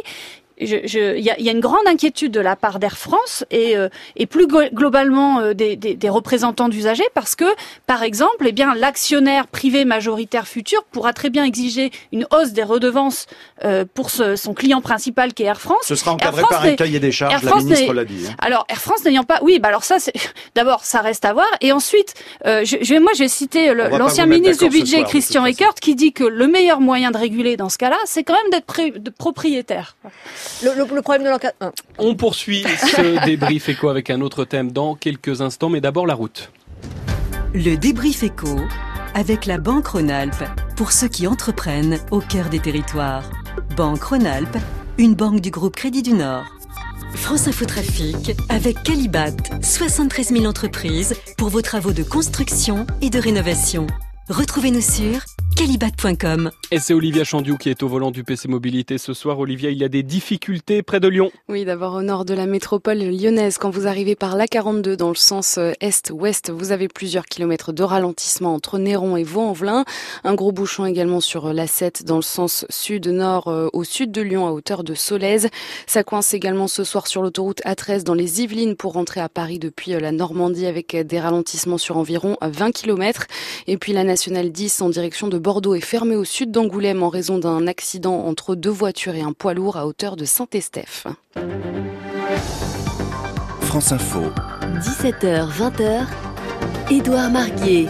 il 0.62 1.20
y, 1.20 1.30
a, 1.30 1.40
y, 1.40 1.50
a, 1.50 1.52
une 1.52 1.60
grande 1.60 1.88
inquiétude 1.88 2.32
de 2.32 2.40
la 2.40 2.56
part 2.56 2.80
d'Air 2.80 2.98
France 2.98 3.44
et, 3.50 3.76
euh, 3.76 3.90
et 4.16 4.28
plus 4.28 4.48
globalement 4.48 5.40
euh, 5.40 5.54
des, 5.54 5.76
des, 5.76 5.96
des, 5.96 6.10
représentants 6.10 6.70
d'usagers 6.70 7.08
parce 7.16 7.36
que, 7.36 7.46
par 7.88 8.04
exemple, 8.04 8.46
eh 8.48 8.52
bien 8.52 8.76
l'actionnaire 8.76 9.48
privé 9.48 9.86
majoritaire 9.86 10.48
futur 10.48 10.84
pourra 10.84 11.14
très 11.14 11.30
bien 11.30 11.44
exiger 11.44 11.92
une 12.12 12.28
hausse 12.32 12.52
des 12.52 12.64
redevances 12.64 13.26
euh, 13.64 13.86
pour 13.92 14.12
ce, 14.12 14.36
son 14.36 14.54
client 14.54 14.82
principal 14.82 15.34
qui 15.34 15.44
est 15.44 15.48
Air 15.48 15.60
France. 15.60 15.82
Ce 15.84 15.96
sera 15.96 16.12
encadré 16.12 16.44
par 16.48 16.64
un 16.64 16.76
cahier 16.76 17.00
des 17.00 17.12
charges, 17.12 17.44
la 17.44 17.56
ministre 17.56 17.94
l'a 17.94 18.06
dit. 18.06 18.28
Hein. 18.30 18.36
Alors 18.40 18.66
Air 18.70 18.80
France 18.80 19.04
n'ayant 19.04 19.24
pas, 19.24 19.40
oui, 19.42 19.60
bah 19.60 19.70
alors 19.70 19.84
ça, 19.84 20.00
c'est 20.00 20.14
d'abord 20.56 20.86
ça 20.86 21.02
reste 21.02 21.26
à 21.26 21.34
voir 21.34 21.48
et 21.62 21.72
ensuite, 21.72 22.14
je, 22.46 22.78
je, 22.82 23.00
moi, 23.00 23.12
j'ai 23.16 23.28
cité 23.28 23.74
l'ancien 23.74 24.26
ministre 24.28 24.66
du 24.66 24.70
budget 24.70 25.04
Christian 25.04 25.46
Eckert 25.46 25.74
qui 25.76 25.96
dit 25.96 26.14
que 26.14 26.24
le 26.24 26.48
meilleur 26.48 26.82
moyen 26.82 27.12
de 27.12 27.18
réguler 27.18 27.58
dans 27.58 27.70
ce 27.70 27.78
cas-là, 27.78 27.98
c'est 28.06 28.24
quand 28.24 28.36
même 28.36 28.52
d'être 28.52 29.12
propriétaire. 29.18 29.96
Le, 30.64 31.02
problème 31.02 31.24
de 31.24 31.30
l'enquête. 31.30 31.56
On 31.98 32.16
poursuit 32.16 32.64
ce 32.64 33.26
débrief 33.26 33.70
éco 33.70 33.90
avec 33.90 34.10
un 34.10 34.22
autre 34.22 34.46
thème 34.46 34.72
dans 34.72 34.96
quelques 34.96 35.42
instants, 35.42 35.70
mais 35.70 35.82
d'abord 35.82 36.06
la 36.06 36.14
route. 36.14 36.52
Le 37.54 37.76
débrief 37.76 38.24
éco 38.24 38.60
avec 39.14 39.46
la 39.46 39.58
Banque 39.58 39.88
Rhône-Alpes 39.88 40.46
pour 40.76 40.92
ceux 40.92 41.08
qui 41.08 41.28
entreprennent 41.28 42.00
au 42.12 42.22
cœur 42.22 42.50
des 42.50 42.60
territoires. 42.60 43.30
Banque 43.76 44.04
Rhône-Alpes, 44.04 44.58
une 44.98 45.16
banque 45.16 45.42
du 45.42 45.52
groupe 45.52 45.76
Crédit 45.76 46.02
du 46.02 46.14
Nord. 46.14 46.46
France 47.16 47.48
Infotrafic 47.48 48.32
avec 48.50 48.82
Calibat, 48.84 49.36
73 49.62 50.30
000 50.30 50.46
entreprises 50.46 51.16
pour 51.38 51.50
vos 51.50 51.62
travaux 51.62 51.94
de 51.94 52.04
construction 52.04 52.88
et 53.02 53.10
de 53.10 53.20
rénovation. 53.20 53.88
Retrouvez-nous 54.30 54.82
sur 54.82 55.20
calibat.com. 55.62 56.50
Et 56.72 56.80
c'est 56.80 56.96
Olivia 56.96 57.24
Chandiou 57.24 57.56
qui 57.56 57.70
est 57.70 57.84
au 57.84 57.88
volant 57.88 58.10
du 58.10 58.24
PC 58.24 58.48
Mobilité 58.48 58.98
ce 58.98 59.14
soir. 59.14 59.38
Olivia, 59.38 59.70
il 59.70 59.78
y 59.78 59.84
a 59.84 59.90
des 59.90 60.02
difficultés 60.02 60.82
près 60.82 61.00
de 61.00 61.08
Lyon. 61.08 61.32
Oui, 61.50 61.66
d'abord 61.66 61.94
au 61.94 62.02
nord 62.02 62.26
de 62.26 62.34
la 62.34 62.48
métropole 62.48 62.98
lyonnaise. 62.98 63.60
Quand 63.60 63.70
vous 63.70 63.86
arrivez 63.86 64.16
par 64.16 64.36
l'A42 64.36 64.96
dans 64.96 65.10
le 65.10 65.16
sens 65.16 65.60
euh, 65.60 65.74
est-ouest, 65.82 66.50
vous 66.50 66.72
avez 66.72 66.88
plusieurs 66.88 67.28
kilomètres 67.28 67.74
de 67.74 67.84
ralentissement 67.84 68.56
entre 68.56 68.80
Néron 68.80 69.18
et 69.18 69.24
Vaux-en-Velin. 69.24 69.86
Un 70.24 70.34
gros 70.34 70.52
bouchon 70.52 70.88
également 70.88 71.20
sur 71.20 71.48
euh, 71.48 71.54
l'A7 71.54 72.06
dans 72.06 72.16
le 72.16 72.24
sens 72.24 72.66
sud-nord 72.70 73.48
euh, 73.48 73.68
au 73.72 73.84
sud 73.84 74.12
de 74.12 74.22
Lyon 74.24 74.48
à 74.48 74.52
hauteur 74.52 74.84
de 74.84 74.96
Solèze. 74.96 75.50
Ça 75.86 76.04
coince 76.04 76.34
également 76.34 76.68
ce 76.68 76.84
soir 76.84 77.06
sur 77.06 77.22
l'autoroute 77.22 77.62
A13 77.66 78.02
dans 78.02 78.16
les 78.16 78.42
Yvelines 78.42 78.76
pour 78.76 78.94
rentrer 78.94 79.22
à 79.22 79.30
Paris 79.30 79.60
depuis 79.60 79.92
la 79.92 80.12
Normandie 80.12 80.66
avec 80.66 80.96
des 80.96 81.20
ralentissements 81.20 81.78
sur 81.78 81.98
environ 81.98 82.38
20 82.42 82.72
km. 82.72 83.28
Et 83.68 83.78
puis 83.78 83.94
la 83.94 84.04
nationale 84.04 84.52
10 84.52 84.82
en 84.82 84.90
direction 84.90 85.28
de 85.28 85.38
Bordeaux 85.38 85.51
est 85.76 85.82
fermée 85.82 86.16
au 86.16 86.24
sud 86.24 86.52
d'Angoulême 86.52 87.04
en 87.04 87.10
raison 87.10 87.38
d'un 87.38 87.68
accident 87.68 88.26
entre 88.26 88.56
deux 88.56 88.70
voitures 88.70 89.16
et 89.16 89.22
un 89.22 89.34
poids 89.34 89.54
lourd 89.54 89.78
à 89.78 89.86
hauteur 89.86 90.16
de 90.16 90.26
Saint-Estèphe. 90.26 91.08
France 93.62 93.92
Info. 93.92 94.22
17h, 94.80 95.50
20h. 95.50 96.06
Édouard 96.90 97.30
Marguier. 97.32 97.88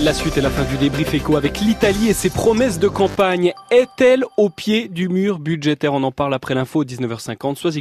La 0.00 0.12
suite 0.12 0.36
et 0.36 0.40
la 0.40 0.50
fin 0.50 0.64
du 0.64 0.76
débrief 0.76 1.14
éco 1.14 1.36
avec 1.36 1.60
l'Italie 1.60 2.08
et 2.08 2.12
ses 2.12 2.30
promesses 2.30 2.78
de 2.78 2.88
campagne. 2.88 3.52
Est-elle 3.70 4.24
au 4.36 4.50
pied 4.50 4.88
du 4.88 5.08
mur 5.08 5.38
budgétaire? 5.38 5.92
On 5.94 6.02
en 6.02 6.12
parle 6.12 6.34
après 6.34 6.54
l'info 6.54 6.84
19h50. 6.84 7.56
Sois 7.56 7.76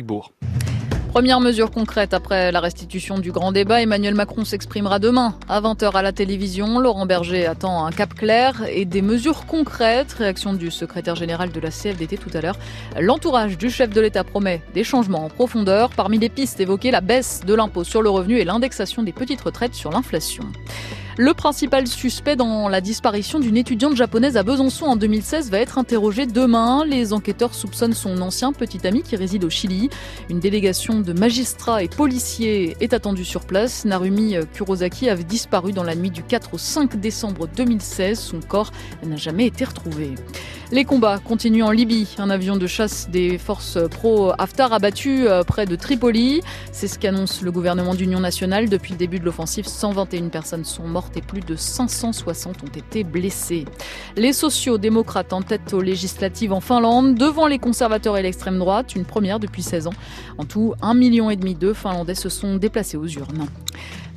Première 1.16 1.40
mesure 1.40 1.72
concrète 1.72 2.14
après 2.14 2.52
la 2.52 2.60
restitution 2.60 3.20
du 3.20 3.32
grand 3.32 3.54
débat, 3.54 3.82
Emmanuel 3.82 4.16
Macron 4.16 4.44
s'exprimera 4.44 5.00
demain 5.00 5.40
à 5.48 5.62
20h 5.62 5.94
à 5.94 6.02
la 6.02 6.12
télévision. 6.12 6.78
Laurent 6.78 7.06
Berger 7.06 7.46
attend 7.46 7.86
un 7.86 7.92
cap 7.92 8.14
clair 8.14 8.66
et 8.70 8.84
des 8.84 9.02
mesures 9.02 9.46
concrètes. 9.46 10.12
Réaction 10.12 10.52
du 10.52 10.70
secrétaire 10.72 11.16
général 11.16 11.54
de 11.54 11.60
la 11.62 11.70
CFDT 11.70 12.18
tout 12.18 12.32
à 12.34 12.42
l'heure. 12.42 12.60
L'entourage 13.00 13.58
du 13.58 13.70
chef 13.70 13.92
de 13.92 14.02
l'État 14.02 14.26
promet 14.26 14.62
des 14.74 14.84
changements 14.84 15.24
en 15.24 15.30
profondeur. 15.30 15.90
Parmi 15.92 16.20
les 16.20 16.28
pistes 16.28 16.60
évoquées, 16.60 16.92
la 16.92 17.00
baisse 17.00 17.44
de 17.48 17.54
l'impôt 17.54 17.86
sur 17.86 18.02
le 18.02 18.10
revenu 18.10 18.38
et 18.38 18.44
l'indexation 18.44 19.02
des 19.02 19.14
petites 19.14 19.40
retraites 19.40 19.74
sur 19.74 19.92
l'inflation. 19.92 20.44
Le 21.18 21.34
principal 21.34 21.88
suspect 21.88 22.36
dans 22.36 22.68
la 22.68 22.82
disparition 22.82 23.40
d'une 23.40 23.56
étudiante 23.56 23.96
japonaise 23.96 24.36
à 24.36 24.44
Besançon 24.44 24.86
en 24.86 24.96
2016 24.98 25.50
va 25.50 25.60
être 25.60 25.78
interrogé 25.78 26.26
demain. 26.26 26.84
Les 26.86 27.14
enquêteurs 27.14 27.54
soupçonnent 27.54 27.94
son 27.94 28.22
ancien 28.22 28.52
petit 28.52 28.86
ami 28.86 29.02
qui 29.02 29.16
réside 29.16 29.46
au 29.46 29.50
Chili. 29.50 29.90
Une 30.30 30.42
délégation 30.42 31.00
de 31.00 31.14
magistrats 31.14 31.82
et 31.82 31.88
policiers 31.88 32.76
est 32.82 32.92
attendue 32.94 33.24
sur 33.24 33.46
place. 33.46 33.86
Narumi 33.86 34.36
Kurosaki 34.52 35.10
avait 35.10 35.24
disparu 35.24 35.72
dans 35.72 35.84
la 35.84 35.96
nuit 35.96 36.12
du 36.12 36.22
4 36.22 36.54
au 36.54 36.58
5 36.58 37.00
décembre 37.00 37.48
2016. 37.48 38.20
Son 38.20 38.42
corps 38.42 38.74
n'a 39.06 39.16
jamais 39.16 39.46
été 39.46 39.64
retrouvé. 39.64 40.16
Les 40.72 40.84
combats 40.84 41.20
continuent 41.20 41.64
en 41.64 41.72
Libye. 41.72 42.14
Un 42.18 42.30
avion 42.30 42.58
de 42.58 42.68
chasse 42.68 43.08
des 43.10 43.38
forces 43.38 43.78
pro-Haftar 43.90 44.74
a 44.74 44.80
battu 44.80 45.28
euh, 45.28 45.44
près 45.44 45.66
de 45.68 45.76
Tripoli. 45.76 46.42
C'est 46.72 46.88
ce 46.88 46.98
qu'annonce 46.98 47.44
le 47.44 47.52
gouvernement 47.52 47.94
d'Union 47.94 48.20
nationale. 48.20 48.68
Depuis 48.68 48.94
le 48.94 48.98
début 48.98 49.20
de 49.20 49.26
l'offensive, 49.26 49.68
121 49.68 50.30
personnes 50.30 50.66
sont 50.66 50.88
mortes 50.88 51.05
et 51.16 51.22
plus 51.22 51.42
de 51.42 51.56
560 51.56 52.64
ont 52.64 52.78
été 52.78 53.04
blessées. 53.04 53.66
Les 54.16 54.34
sociaux-démocrates 54.34 55.34
en 55.34 55.42
tête 55.42 55.74
aux 55.74 55.82
législatives 55.82 56.54
en 56.54 56.62
Finlande, 56.62 57.16
devant 57.16 57.48
les 57.48 57.60
conservateurs 57.60 58.18
et 58.18 58.22
l'extrême 58.22 58.60
droite, 58.60 58.96
une 58.96 59.06
première 59.06 59.40
depuis 59.40 59.64
16 59.64 59.88
ans. 59.88 59.94
En 60.38 60.46
tout, 60.46 60.74
un 60.82 60.94
million 60.94 61.30
de 61.36 61.74
Finlandais 61.74 62.16
se 62.16 62.30
sont 62.30 62.56
déplacés 62.56 62.98
aux 62.98 63.08
urnes. 63.08 63.48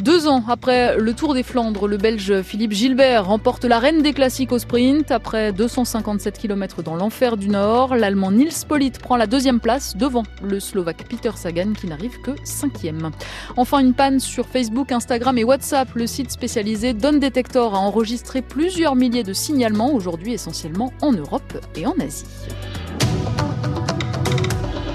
Deux 0.00 0.28
ans 0.28 0.44
après 0.48 0.96
le 0.96 1.12
Tour 1.12 1.34
des 1.34 1.42
Flandres, 1.42 1.88
le 1.88 1.96
Belge 1.96 2.42
Philippe 2.42 2.70
Gilbert 2.70 3.26
remporte 3.26 3.64
la 3.64 3.80
reine 3.80 4.00
des 4.00 4.12
classiques 4.12 4.52
au 4.52 4.58
sprint. 4.60 5.10
Après 5.10 5.52
257 5.52 6.38
km 6.38 6.84
dans 6.84 6.94
l'enfer 6.94 7.36
du 7.36 7.48
Nord, 7.48 7.96
l'Allemand 7.96 8.30
Nils 8.30 8.64
Pollitt 8.68 9.00
prend 9.00 9.16
la 9.16 9.26
deuxième 9.26 9.58
place 9.58 9.96
devant 9.96 10.22
le 10.40 10.60
Slovaque 10.60 11.04
Peter 11.08 11.32
Sagan 11.34 11.72
qui 11.72 11.88
n'arrive 11.88 12.20
que 12.20 12.30
cinquième. 12.44 13.10
Enfin, 13.56 13.80
une 13.80 13.92
panne 13.92 14.20
sur 14.20 14.46
Facebook, 14.46 14.92
Instagram 14.92 15.36
et 15.36 15.44
WhatsApp. 15.44 15.88
Le 15.94 16.06
site 16.06 16.30
spécialisé 16.30 16.92
Don 16.92 17.14
Detector 17.14 17.74
a 17.74 17.78
enregistré 17.78 18.40
plusieurs 18.40 18.94
milliers 18.94 19.24
de 19.24 19.32
signalements, 19.32 19.92
aujourd'hui 19.92 20.32
essentiellement 20.32 20.92
en 21.02 21.10
Europe 21.10 21.58
et 21.74 21.86
en 21.86 21.94
Asie. 21.98 22.24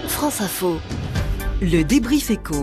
France 0.08 0.40
Info. 0.40 0.78
Le 1.62 1.84
débrief 1.84 2.32
éco 2.32 2.56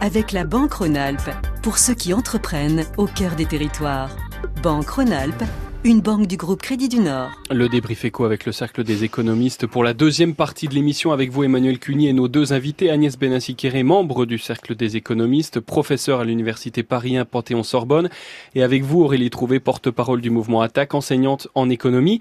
avec 0.00 0.30
la 0.30 0.44
Banque 0.44 0.74
Rhône-Alpes 0.74 1.30
pour 1.62 1.78
ceux 1.78 1.94
qui 1.94 2.12
entreprennent 2.12 2.84
au 2.96 3.06
cœur 3.06 3.36
des 3.36 3.46
territoires. 3.46 4.10
Banque 4.62 4.90
Rhône-Alpes, 4.90 5.44
une 5.84 6.00
banque 6.00 6.28
du 6.28 6.36
groupe 6.36 6.62
Crédit 6.62 6.88
du 6.88 7.00
Nord. 7.00 7.32
Le 7.50 7.68
débrief 7.68 8.04
éco 8.04 8.24
avec 8.24 8.46
le 8.46 8.52
Cercle 8.52 8.84
des 8.84 9.02
économistes 9.02 9.66
pour 9.66 9.82
la 9.82 9.94
deuxième 9.94 10.34
partie 10.34 10.68
de 10.68 10.74
l'émission 10.74 11.10
avec 11.10 11.32
vous 11.32 11.42
Emmanuel 11.42 11.80
Cuny 11.80 12.06
et 12.06 12.12
nos 12.12 12.28
deux 12.28 12.52
invités 12.52 12.88
Agnès 12.88 13.18
Benassi-Kéré, 13.18 13.82
membre 13.82 14.24
du 14.24 14.38
Cercle 14.38 14.76
des 14.76 14.96
économistes, 14.96 15.58
professeur 15.58 16.20
à 16.20 16.24
l'Université 16.24 16.84
Paris 16.84 17.16
1 17.16 17.24
Panthéon-Sorbonne 17.24 18.10
et 18.54 18.62
avec 18.62 18.84
vous 18.84 19.02
Aurélie 19.02 19.30
Trouvé, 19.30 19.58
porte-parole 19.58 20.20
du 20.20 20.30
mouvement 20.30 20.60
Attaque, 20.60 20.94
enseignante 20.94 21.48
en 21.56 21.68
économie. 21.68 22.20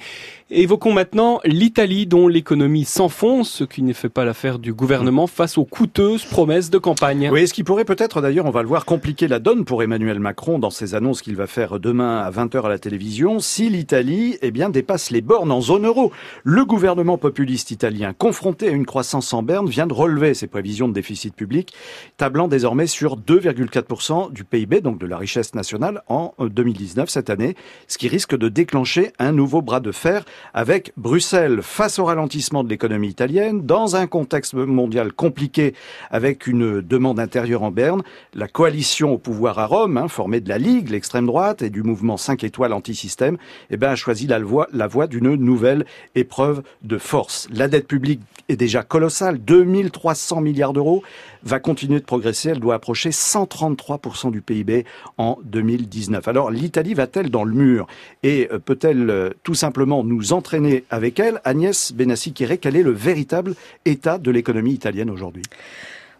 Évoquons 0.49 0.93
maintenant 0.93 1.39
l'Italie 1.45 2.07
dont 2.07 2.27
l'économie 2.27 2.85
s'enfonce, 2.85 3.51
ce 3.51 3.63
qui 3.63 3.83
ne 3.83 3.93
fait 3.93 4.09
pas 4.09 4.25
l'affaire 4.25 4.57
du 4.57 4.73
gouvernement 4.73 5.27
face 5.27 5.59
aux 5.59 5.65
coûteuses 5.65 6.25
promesses 6.25 6.71
de 6.71 6.79
campagne. 6.79 7.29
Oui, 7.31 7.47
ce 7.47 7.53
qui 7.53 7.63
pourrait 7.63 7.85
peut-être 7.85 8.21
d'ailleurs, 8.21 8.47
on 8.47 8.51
va 8.51 8.63
le 8.63 8.67
voir, 8.67 8.85
compliquer 8.85 9.27
la 9.27 9.37
donne 9.37 9.65
pour 9.65 9.83
Emmanuel 9.83 10.19
Macron 10.19 10.57
dans 10.57 10.71
ses 10.71 10.95
annonces 10.95 11.21
qu'il 11.21 11.35
va 11.35 11.45
faire 11.45 11.79
demain 11.79 12.21
à 12.21 12.31
20h 12.31 12.65
à 12.65 12.69
la 12.69 12.79
télévision 12.79 13.39
si 13.51 13.69
l'Italie 13.69 14.37
eh 14.41 14.49
bien, 14.49 14.69
dépasse 14.69 15.11
les 15.11 15.19
bornes 15.19 15.51
en 15.51 15.59
zone 15.59 15.85
euro. 15.85 16.13
Le 16.45 16.63
gouvernement 16.63 17.17
populiste 17.17 17.69
italien, 17.71 18.13
confronté 18.13 18.69
à 18.69 18.71
une 18.71 18.85
croissance 18.85 19.33
en 19.33 19.43
berne, 19.43 19.67
vient 19.67 19.87
de 19.87 19.93
relever 19.93 20.33
ses 20.33 20.47
prévisions 20.47 20.87
de 20.87 20.93
déficit 20.93 21.35
public, 21.35 21.73
tablant 22.15 22.47
désormais 22.47 22.87
sur 22.87 23.17
2,4% 23.17 24.31
du 24.31 24.45
PIB, 24.45 24.79
donc 24.79 24.99
de 24.99 25.05
la 25.05 25.17
richesse 25.17 25.53
nationale, 25.53 26.01
en 26.07 26.33
2019, 26.39 27.09
cette 27.09 27.29
année, 27.29 27.55
ce 27.89 27.97
qui 27.97 28.07
risque 28.07 28.37
de 28.37 28.47
déclencher 28.47 29.11
un 29.19 29.33
nouveau 29.33 29.61
bras 29.61 29.81
de 29.81 29.91
fer 29.91 30.23
avec 30.53 30.93
Bruxelles 30.95 31.59
face 31.61 31.99
au 31.99 32.05
ralentissement 32.05 32.63
de 32.63 32.69
l'économie 32.69 33.09
italienne, 33.09 33.65
dans 33.65 33.97
un 33.97 34.07
contexte 34.07 34.53
mondial 34.53 35.11
compliqué 35.11 35.73
avec 36.09 36.47
une 36.47 36.79
demande 36.79 37.19
intérieure 37.19 37.63
en 37.63 37.71
berne. 37.71 38.01
La 38.33 38.47
coalition 38.47 39.11
au 39.11 39.17
pouvoir 39.17 39.59
à 39.59 39.65
Rome, 39.65 39.97
hein, 39.97 40.07
formée 40.07 40.39
de 40.39 40.47
la 40.47 40.57
Ligue, 40.57 40.89
l'extrême 40.89 41.25
droite 41.25 41.61
et 41.61 41.69
du 41.69 41.83
mouvement 41.83 42.15
5 42.15 42.45
étoiles 42.45 42.71
anti-système, 42.71 43.37
eh 43.69 43.77
ben, 43.77 43.91
a 43.91 43.95
choisi 43.95 44.27
la 44.27 44.39
voie, 44.39 44.67
la 44.73 44.87
voie 44.87 45.07
d'une 45.07 45.35
nouvelle 45.35 45.85
épreuve 46.15 46.63
de 46.83 46.97
force. 46.97 47.47
La 47.51 47.67
dette 47.67 47.87
publique 47.87 48.21
est 48.49 48.55
déjà 48.55 48.83
colossale, 48.83 49.37
2300 49.39 50.41
milliards 50.41 50.73
d'euros, 50.73 51.03
va 51.43 51.59
continuer 51.59 51.99
de 51.99 52.05
progresser, 52.05 52.49
elle 52.49 52.59
doit 52.59 52.75
approcher 52.75 53.09
133% 53.09 54.31
du 54.31 54.41
PIB 54.41 54.85
en 55.17 55.39
2019. 55.43 56.27
Alors 56.27 56.51
l'Italie 56.51 56.93
va-t-elle 56.93 57.29
dans 57.29 57.43
le 57.43 57.53
mur? 57.53 57.87
Et 58.23 58.49
euh, 58.51 58.59
peut-elle 58.59 59.09
euh, 59.09 59.29
tout 59.43 59.55
simplement 59.55 60.03
nous 60.03 60.33
entraîner 60.33 60.83
avec 60.89 61.19
elle? 61.19 61.41
Agnès 61.43 61.93
Benassi-Kéré, 61.93 62.57
quel 62.57 62.75
est 62.75 62.83
le 62.83 62.91
véritable 62.91 63.55
état 63.85 64.17
de 64.17 64.31
l'économie 64.31 64.73
italienne 64.73 65.09
aujourd'hui 65.09 65.43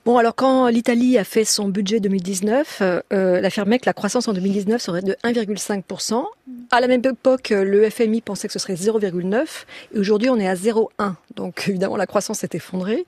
Bon, 0.03 0.17
alors 0.17 0.33
quand 0.33 0.67
l'Italie 0.67 1.19
a 1.19 1.23
fait 1.23 1.45
son 1.45 1.67
budget 1.67 1.99
2019, 1.99 2.79
euh, 2.81 3.01
elle 3.11 3.45
affirmait 3.45 3.77
que 3.77 3.85
la 3.85 3.93
croissance 3.93 4.27
en 4.27 4.33
2019 4.33 4.81
serait 4.81 5.03
de 5.03 5.15
1,5%. 5.23 6.23
À 6.71 6.81
la 6.81 6.87
même 6.87 7.01
époque, 7.05 7.49
le 7.49 7.87
FMI 7.89 8.21
pensait 8.21 8.47
que 8.47 8.53
ce 8.53 8.59
serait 8.59 8.73
0,9 8.73 9.45
et 9.93 9.99
aujourd'hui 9.99 10.29
on 10.29 10.39
est 10.39 10.47
à 10.47 10.55
0,1. 10.55 11.13
Donc 11.35 11.65
évidemment 11.69 11.97
la 11.97 12.07
croissance 12.07 12.39
s'est 12.39 12.49
effondrée. 12.53 13.05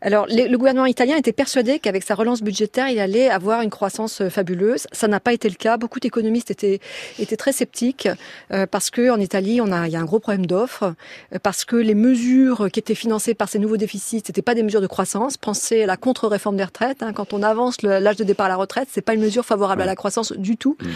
Alors 0.00 0.26
le, 0.28 0.56
gouvernement 0.56 0.86
italien 0.86 1.16
était 1.16 1.32
persuadé 1.32 1.78
qu'avec 1.78 2.02
sa 2.02 2.14
relance 2.14 2.42
budgétaire, 2.42 2.88
il 2.88 2.98
allait 2.98 3.28
avoir 3.28 3.62
une 3.62 3.70
croissance 3.70 4.20
euh, 4.20 4.28
fabuleuse. 4.28 4.86
Ça 4.92 5.08
n'a 5.08 5.20
pas 5.20 5.32
été 5.32 5.48
le 5.48 5.54
cas. 5.54 5.76
Beaucoup 5.76 6.00
d'économistes 6.00 6.50
étaient 6.50 6.80
étaient 7.18 7.36
très 7.36 7.52
sceptiques 7.52 8.08
euh, 8.52 8.66
parce 8.66 8.90
que 8.90 9.10
en 9.10 9.20
Italie, 9.20 9.60
on 9.60 9.72
a 9.72 9.86
il 9.86 9.92
y 9.92 9.96
a 9.96 10.00
un 10.00 10.04
gros 10.04 10.18
problème 10.18 10.46
d'offres 10.46 10.94
euh, 11.34 11.38
parce 11.42 11.64
que 11.64 11.76
les 11.76 11.94
mesures 11.94 12.68
qui 12.72 12.80
étaient 12.80 12.94
financées 12.94 13.34
par 13.34 13.48
ces 13.48 13.58
nouveaux 13.58 13.76
déficits, 13.76 14.22
c'était 14.26 14.42
pas 14.42 14.54
des 14.54 14.62
mesures 14.62 14.80
de 14.80 14.86
croissance. 14.86 15.36
Pensez 15.36 15.82
à 15.82 15.86
la 15.86 15.96
contre-réforme 16.26 16.56
des 16.56 16.64
retraites. 16.64 17.02
Hein. 17.02 17.12
Quand 17.12 17.32
on 17.32 17.42
avance 17.42 17.82
l'âge 17.82 18.16
de 18.16 18.24
départ 18.24 18.46
à 18.46 18.48
la 18.48 18.56
retraite, 18.56 18.88
c'est 18.90 19.02
pas 19.02 19.14
une 19.14 19.20
mesure 19.20 19.44
favorable 19.44 19.82
à 19.82 19.86
la 19.86 19.94
croissance 19.94 20.32
du 20.32 20.56
tout. 20.56 20.76
Mm. 20.80 20.86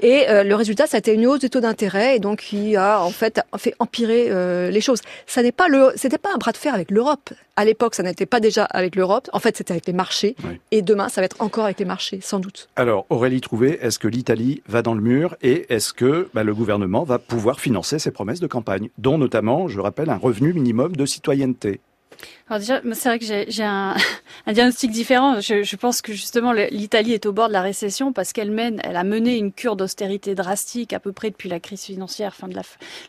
Et 0.00 0.28
euh, 0.28 0.42
le 0.42 0.54
résultat, 0.54 0.86
ça 0.86 0.96
a 0.96 0.98
été 0.98 1.14
une 1.14 1.26
hausse 1.26 1.40
des 1.40 1.50
taux 1.50 1.60
d'intérêt 1.60 2.16
et 2.16 2.18
donc 2.18 2.40
qui 2.40 2.76
a 2.76 3.00
en 3.00 3.10
fait 3.10 3.40
fait 3.56 3.74
empirer 3.78 4.26
euh, 4.30 4.70
les 4.70 4.80
choses. 4.80 5.00
Ça 5.26 5.42
n'est 5.42 5.52
pas 5.52 5.68
le, 5.68 5.92
c'était 5.94 6.18
pas 6.18 6.30
un 6.34 6.38
bras 6.38 6.52
de 6.52 6.56
fer 6.56 6.74
avec 6.74 6.90
l'Europe. 6.90 7.30
À 7.54 7.64
l'époque, 7.64 7.94
ça 7.94 8.02
n'était 8.02 8.26
pas 8.26 8.40
déjà 8.40 8.64
avec 8.64 8.96
l'Europe. 8.96 9.28
En 9.32 9.38
fait, 9.38 9.56
c'était 9.56 9.72
avec 9.72 9.86
les 9.86 9.92
marchés. 9.92 10.34
Oui. 10.44 10.58
Et 10.70 10.82
demain, 10.82 11.08
ça 11.08 11.20
va 11.20 11.26
être 11.26 11.40
encore 11.40 11.64
avec 11.64 11.78
les 11.78 11.84
marchés, 11.84 12.20
sans 12.20 12.40
doute. 12.40 12.68
Alors 12.76 13.06
Aurélie 13.10 13.40
Trouvé, 13.40 13.78
est-ce 13.80 13.98
que 13.98 14.08
l'Italie 14.08 14.62
va 14.66 14.82
dans 14.82 14.94
le 14.94 15.00
mur 15.00 15.36
et 15.42 15.72
est-ce 15.72 15.92
que 15.92 16.28
bah, 16.34 16.42
le 16.42 16.54
gouvernement 16.54 17.04
va 17.04 17.18
pouvoir 17.18 17.60
financer 17.60 17.98
ses 17.98 18.10
promesses 18.10 18.40
de 18.40 18.46
campagne, 18.46 18.88
dont 18.98 19.18
notamment, 19.18 19.68
je 19.68 19.80
rappelle, 19.80 20.10
un 20.10 20.16
revenu 20.16 20.52
minimum 20.52 20.96
de 20.96 21.06
citoyenneté? 21.06 21.80
Alors 22.48 22.58
déjà, 22.58 22.80
c'est 22.92 23.08
vrai 23.08 23.18
que 23.18 23.24
j'ai 23.48 23.62
un, 23.64 23.94
un 24.46 24.52
diagnostic 24.52 24.90
différent. 24.90 25.40
Je, 25.40 25.62
je 25.62 25.76
pense 25.76 26.02
que 26.02 26.12
justement 26.12 26.52
l'Italie 26.52 27.12
est 27.14 27.24
au 27.24 27.32
bord 27.32 27.48
de 27.48 27.52
la 27.52 27.62
récession 27.62 28.12
parce 28.12 28.32
qu'elle 28.34 28.50
mène, 28.50 28.80
elle 28.84 28.96
a 28.96 29.04
mené 29.04 29.36
une 29.38 29.52
cure 29.52 29.74
d'austérité 29.76 30.34
drastique 30.34 30.92
à 30.92 30.98
peu 31.00 31.12
près 31.12 31.30
depuis 31.30 31.48
la 31.48 31.60
crise 31.60 31.82
financière, 31.84 32.34
fin 32.34 32.48
de 32.48 32.54
la, 32.54 32.62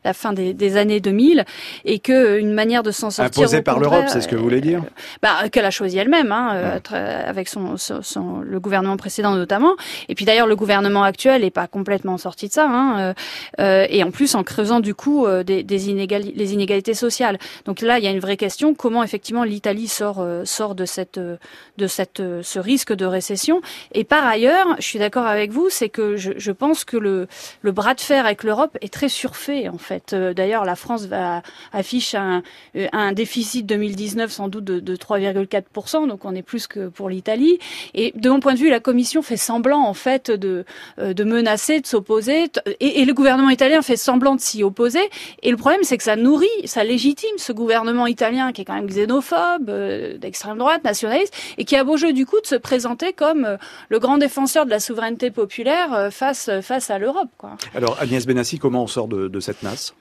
la 0.06 0.14
fin 0.14 0.32
des, 0.32 0.54
des 0.54 0.78
années 0.78 1.00
2000, 1.02 1.44
et 1.84 2.00
que 2.00 2.14
euh, 2.14 2.40
une 2.40 2.54
manière 2.54 2.84
de 2.84 2.92
s'en 2.92 3.10
sortir 3.10 3.42
Imposée 3.44 3.62
par 3.62 3.80
l'Europe, 3.80 4.06
c'est 4.08 4.22
ce 4.22 4.28
que 4.28 4.36
vous 4.36 4.44
voulez 4.44 4.62
dire? 4.62 4.82
euh, 4.86 4.90
bah, 5.22 5.50
qu'elle 5.50 5.66
a 5.66 5.72
choisi 5.72 5.98
elle-même, 5.98 6.32
hein, 6.32 6.52
euh, 6.56 6.80
Ouais. 6.92 6.98
avec 7.26 7.50
son, 7.50 7.76
son, 7.78 8.02
son- 8.02 8.40
le 8.40 8.60
gouvernement 8.60 8.98
précédent 8.98 9.34
notamment. 9.36 9.74
Et 10.10 10.16
puis 10.16 10.26
d'ailleurs, 10.26 10.48
le 10.48 10.56
gouvernement 10.56 11.04
actuel 11.04 11.42
n'est 11.42 11.50
pas 11.52 11.68
complètement 11.68 12.18
sorti 12.18 12.48
de 12.48 12.54
ça, 12.54 12.68
hein, 12.70 13.14
euh, 13.60 13.86
et 13.90 14.04
en 14.04 14.12
plus 14.12 14.36
en 14.36 14.44
creusant 14.44 14.80
du 14.80 14.94
coup 14.96 15.26
des, 15.46 15.64
des 15.64 15.90
inégali- 15.90 16.34
les 16.36 16.54
inégalités 16.54 16.94
sociales. 16.94 17.40
Donc 17.66 17.82
là, 17.82 17.98
il 17.98 18.06
y 18.06 18.08
a 18.08 18.12
une 18.12 18.20
vraie 18.20 18.38
question 18.38 18.74
comment 18.74 19.04
effectivement 19.04 19.23
l'Italie 19.32 19.88
sort 19.88 20.20
euh, 20.20 20.46
sort 20.46 20.76
de 20.76 20.86
cette 20.86 21.18
euh, 21.18 21.38
de 21.78 21.88
cette 21.88 22.20
euh, 22.20 22.42
ce 22.44 22.60
risque 22.60 22.94
de 22.94 23.06
récession. 23.06 23.62
Et 23.94 24.04
par 24.04 24.26
ailleurs, 24.26 24.76
je 24.80 24.84
suis 24.84 25.00
d'accord 25.00 25.26
avec 25.26 25.52
vous, 25.52 25.70
c'est 25.70 25.90
que 25.90 26.16
je, 26.18 26.34
je 26.38 26.52
pense 26.52 26.86
que 26.86 26.98
le 26.98 27.28
le 27.62 27.72
bras 27.72 27.94
de 27.94 28.02
fer 28.02 28.26
avec 28.26 28.44
l'Europe 28.44 28.78
est 28.82 28.94
très 28.94 29.10
surfait 29.10 29.68
en 29.70 29.78
fait. 29.78 30.14
D'ailleurs, 30.14 30.66
la 30.66 30.76
France 30.76 31.06
va 31.06 31.42
affiche 31.72 32.16
un 32.16 32.44
un 32.92 33.14
déficit 33.14 33.66
2019 33.66 34.32
sans 34.32 34.48
doute 34.48 34.64
de, 34.64 34.80
de 34.80 34.96
3,4%, 34.96 36.08
donc 36.08 36.26
on 36.26 36.36
est 36.36 36.42
plus 36.42 36.68
que 36.68 36.88
pour 36.88 37.10
l'Italie. 37.10 37.60
Et 37.94 38.14
de 38.16 38.30
mon 38.30 38.40
point 38.40 38.54
de 38.54 38.60
vue, 38.60 38.70
la 38.70 38.80
Commission 38.80 39.22
fait 39.22 39.38
semblant 39.38 39.84
en 39.84 39.94
fait 39.94 40.32
de 40.32 40.66
de 41.00 41.24
menacer, 41.24 41.80
de 41.80 41.88
s'opposer, 41.88 42.46
et, 42.80 43.02
et 43.02 43.06
le 43.06 43.14
gouvernement 43.14 43.50
italien 43.50 43.82
fait 43.82 43.98
semblant 43.98 44.36
de 44.36 44.42
s'y 44.42 44.64
opposer. 44.64 45.10
Et 45.42 45.52
le 45.52 45.58
problème, 45.58 45.84
c'est 45.84 45.98
que 45.98 46.04
ça 46.04 46.16
nourrit, 46.16 46.48
ça 46.66 46.84
légitime 46.84 47.38
ce 47.38 47.54
gouvernement 47.54 48.08
italien 48.08 48.52
qui 48.52 48.62
est 48.62 48.66
quand 48.66 48.76
même 48.76 48.88
xénophobe, 49.22 50.18
d'extrême 50.20 50.58
droite, 50.58 50.84
nationaliste, 50.84 51.34
et 51.58 51.66
qui 51.66 51.76
a 51.76 51.84
beau 51.84 51.98
jeu 51.98 52.14
du 52.14 52.26
coup 52.26 52.40
de 52.42 52.48
se 52.48 52.56
présenter 52.56 53.14
comme 53.14 53.58
le 53.90 54.00
grand 54.00 54.18
défenseur 54.18 54.66
de 54.66 54.72
la 54.72 54.80
souveraineté 54.80 55.32
populaire 55.32 56.10
face 56.12 56.50
face 56.62 56.90
à 56.90 56.98
l'Europe. 56.98 57.30
Alors 57.76 57.98
Agnès 58.00 58.26
Benassi, 58.26 58.60
comment 58.60 58.84
on 58.84 58.88
sort 58.88 59.08
de, 59.08 59.28
de 59.28 59.40
cette 59.40 59.64
nasse 59.64 59.94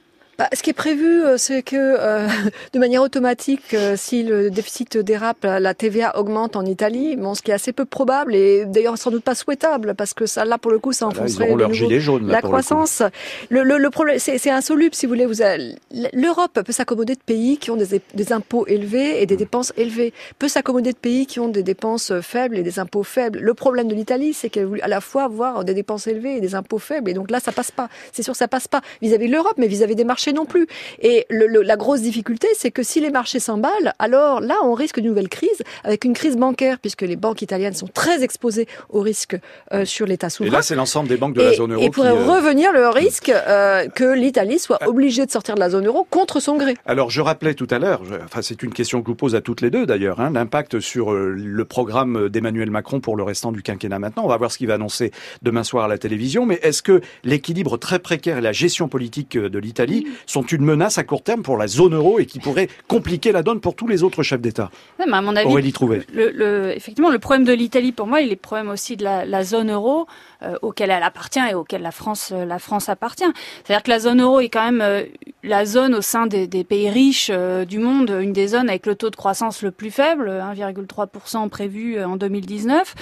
ce 0.52 0.62
qui 0.62 0.70
est 0.70 0.75
prévu, 0.75 1.22
euh, 1.22 1.37
c'est 1.37 1.62
que 1.62 1.76
euh, 1.76 2.26
de 2.72 2.78
manière 2.78 3.02
automatique, 3.02 3.75
euh, 3.75 3.94
si 3.96 4.22
le 4.22 4.50
déficit 4.50 4.96
dérape, 4.96 5.44
la 5.44 5.75
TVA 5.75 6.18
augmente 6.18 6.56
en 6.56 6.64
Italie, 6.64 7.16
bon, 7.16 7.34
ce 7.34 7.42
qui 7.42 7.50
est 7.50 7.54
assez 7.54 7.72
peu 7.72 7.84
probable 7.84 8.34
et 8.34 8.64
d'ailleurs 8.64 8.96
sans 8.99 9.11
doute 9.11 9.25
pas 9.25 9.34
souhaitable 9.34 9.94
parce 9.94 10.14
que 10.14 10.26
ça, 10.26 10.44
là 10.44 10.58
pour 10.58 10.70
le 10.70 10.78
coup, 10.78 10.92
ça 10.92 11.06
enfoncerait 11.06 11.54
la 12.22 12.40
croissance. 12.40 13.02
Le, 13.50 13.62
le, 13.62 13.78
le, 13.78 13.90
problème, 13.90 14.18
c'est 14.18 14.50
insoluble 14.50 14.94
si 14.94 15.06
vous 15.06 15.11
voulez. 15.11 15.26
Vous 15.26 15.42
l'Europe 16.12 16.61
peut 16.64 16.72
s'accommoder 16.72 17.14
de 17.14 17.20
pays 17.20 17.58
qui 17.58 17.70
ont 17.70 17.76
des, 17.76 18.00
des, 18.14 18.32
impôts 18.32 18.66
élevés 18.66 19.22
et 19.22 19.26
des 19.26 19.37
dépenses 19.37 19.72
élevées, 19.76 20.12
peut 20.38 20.49
s'accommoder 20.49 20.92
de 20.92 20.99
pays 20.99 21.26
qui 21.26 21.40
ont 21.40 21.49
des 21.49 21.62
dépenses 21.62 22.12
faibles 22.20 22.56
et 22.56 22.62
des 22.62 22.78
impôts 22.78 23.02
faibles. 23.02 23.40
Le 23.40 23.54
problème 23.54 23.88
de 23.88 23.94
l'Italie, 23.94 24.32
c'est 24.32 24.49
qu'elle 24.50 24.66
voulu 24.66 24.80
à 24.80 24.88
la 24.88 25.00
fois 25.00 25.25
avoir 25.25 25.64
des 25.64 25.75
dépenses 25.75 26.06
élevées 26.06 26.37
et 26.37 26.40
des 26.40 26.54
impôts 26.54 26.78
faibles 26.78 27.11
et 27.11 27.14
donc 27.14 27.30
là, 27.30 27.40
ça 27.40 27.52
passe 27.52 27.70
pas. 27.70 27.88
C'est 28.12 28.22
sûr, 28.22 28.37
ça 28.37 28.49
passe 28.49 28.68
pas 28.68 28.80
vis-à-vis 29.00 29.26
de 29.26 29.32
l'Europe, 29.32 29.54
mais 29.58 29.66
vis-à-vis 29.66 29.96
des 29.96 30.04
marchés 30.04 30.31
non 30.32 30.44
plus. 30.44 30.66
Et 31.00 31.26
le, 31.30 31.46
la 31.46 31.76
grosse 31.76 32.02
difficulté, 32.02 32.48
c'est 32.56 32.70
que 32.70 32.82
si 32.82 33.00
les 33.00 33.10
marchés 33.10 33.40
s'emballent, 33.40 33.94
alors 33.98 34.40
là, 34.40 34.56
on 34.64 34.74
risque 34.74 34.98
une 34.98 35.06
nouvelle 35.06 35.28
crise, 35.28 35.62
avec 35.84 36.04
une 36.04 36.12
crise 36.14 36.36
bancaire, 36.36 36.78
puisque 36.78 37.02
les 37.02 37.16
banques 37.16 37.42
italiennes 37.42 37.74
sont 37.74 37.88
très 37.88 38.22
exposées 38.22 38.66
au 38.90 39.00
risque 39.00 39.36
euh, 39.72 39.84
sur 39.84 40.06
l'État 40.06 40.30
souverain. 40.30 40.52
Et 40.52 40.56
là, 40.56 40.62
c'est 40.62 40.74
l'ensemble 40.74 41.08
des 41.08 41.16
banques 41.16 41.34
de 41.34 41.42
la 41.42 41.54
zone 41.54 41.72
euro. 41.72 41.82
Et 41.82 41.90
pourrait 41.90 42.10
euh, 42.10 42.34
revenir 42.34 42.72
le 42.72 42.88
risque 42.88 43.30
euh, 43.30 43.88
que 43.88 44.14
l'Italie 44.14 44.58
soit 44.58 44.78
ah. 44.80 44.88
obligée 44.88 45.26
de 45.26 45.30
sortir 45.30 45.54
de 45.54 45.60
la 45.60 45.70
zone 45.70 45.86
euro 45.86 46.06
contre 46.08 46.40
son 46.40 46.56
gré. 46.56 46.76
Alors, 46.86 47.10
je 47.10 47.20
rappelais 47.20 47.54
tout 47.54 47.68
à 47.70 47.78
l'heure, 47.78 48.02
enfin, 48.24 48.42
c'est 48.42 48.62
une 48.62 48.72
question 48.72 49.00
que 49.00 49.06
je 49.06 49.10
vous 49.10 49.16
pose 49.16 49.34
à 49.34 49.40
toutes 49.40 49.60
les 49.60 49.70
deux 49.70 49.86
d'ailleurs, 49.86 50.20
hein, 50.20 50.30
l'impact 50.32 50.80
sur 50.80 51.12
le 51.12 51.64
programme 51.64 52.28
d'Emmanuel 52.28 52.70
Macron 52.70 53.00
pour 53.00 53.16
le 53.16 53.22
restant 53.22 53.52
du 53.52 53.62
quinquennat 53.62 53.98
maintenant. 53.98 54.24
On 54.24 54.28
va 54.28 54.36
voir 54.36 54.52
ce 54.52 54.58
qu'il 54.58 54.68
va 54.68 54.74
annoncer 54.74 55.12
demain 55.42 55.64
soir 55.64 55.84
à 55.84 55.88
la 55.88 55.98
télévision. 55.98 56.46
Mais 56.46 56.58
est-ce 56.62 56.82
que 56.82 57.00
l'équilibre 57.24 57.76
très 57.76 57.98
précaire 57.98 58.38
et 58.38 58.40
la 58.40 58.52
gestion 58.52 58.88
politique 58.88 59.36
de 59.36 59.58
l'Italie 59.58 60.06
sont 60.26 60.42
une 60.42 60.64
menace 60.64 60.99
à 60.99 61.04
court 61.04 61.23
terme 61.23 61.42
pour 61.42 61.57
la 61.57 61.66
zone 61.66 61.95
euro 61.95 62.19
et 62.19 62.26
qui 62.26 62.38
pourrait 62.38 62.69
compliquer 62.88 63.33
la 63.33 63.42
donne 63.42 63.61
pour 63.61 63.75
tous 63.75 63.88
les 63.88 64.02
autres 64.02 64.23
chefs 64.23 64.40
d'État. 64.40 64.71
à 64.99 65.21
mon 65.21 65.37
avis, 65.37 65.49
Aurélie 65.49 65.73
Trouvé. 65.73 66.02
Le, 66.12 66.73
effectivement, 66.76 67.11
le 67.11 67.19
problème 67.19 67.45
de 67.45 67.52
l'Italie, 67.52 67.92
pour 67.92 68.07
moi, 68.07 68.21
il 68.21 68.28
est 68.28 68.31
le 68.31 68.37
problème 68.37 68.69
aussi 68.69 68.97
de 68.97 69.04
la, 69.04 69.45
zone 69.45 69.71
euro 69.71 70.07
euh, 70.42 70.57
auquel 70.62 70.90
elle 70.90 71.02
appartient 71.02 71.40
et 71.50 71.54
auquel 71.54 71.83
la 71.83 71.90
France, 71.90 72.33
euh, 72.33 72.45
la 72.45 72.59
France 72.59 72.88
appartient. 72.88 73.25
C'est-à-dire 73.64 73.83
que 73.83 73.90
la 73.90 73.99
zone 73.99 74.21
euro 74.21 74.40
est 74.40 74.49
quand 74.49 74.64
même 74.64 74.81
euh, 74.81 75.04
la 75.42 75.64
zone 75.64 75.95
au 75.95 76.00
sein 76.02 76.26
des, 76.26 76.47
des 76.47 76.64
pays 76.64 76.90
riches 76.90 77.31
du 77.69 77.78
monde, 77.78 78.16
une 78.21 78.33
des 78.33 78.49
zones 78.49 78.69
avec 78.69 78.87
le 78.87 78.95
taux 78.95 79.11
de 79.11 79.16
croissance 79.16 79.62
le 79.62 79.71
plus 79.71 79.90
faible, 79.90 80.31
1,3% 80.31 81.49
prévu 81.49 82.02
en 82.02 82.16
2019. 82.16 82.95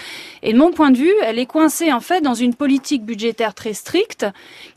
Et 0.43 0.53
de 0.53 0.59
mon 0.59 0.71
point 0.71 0.91
de 0.91 0.97
vue, 0.97 1.13
elle 1.23 1.39
est 1.39 1.47
coincée 1.47 1.93
en 1.93 2.01
fait 2.01 2.23
dans 2.23 2.35
une 2.35 2.55
politique 2.55 3.05
budgétaire 3.05 3.55
très 3.55 3.75
stricte 3.75 4.27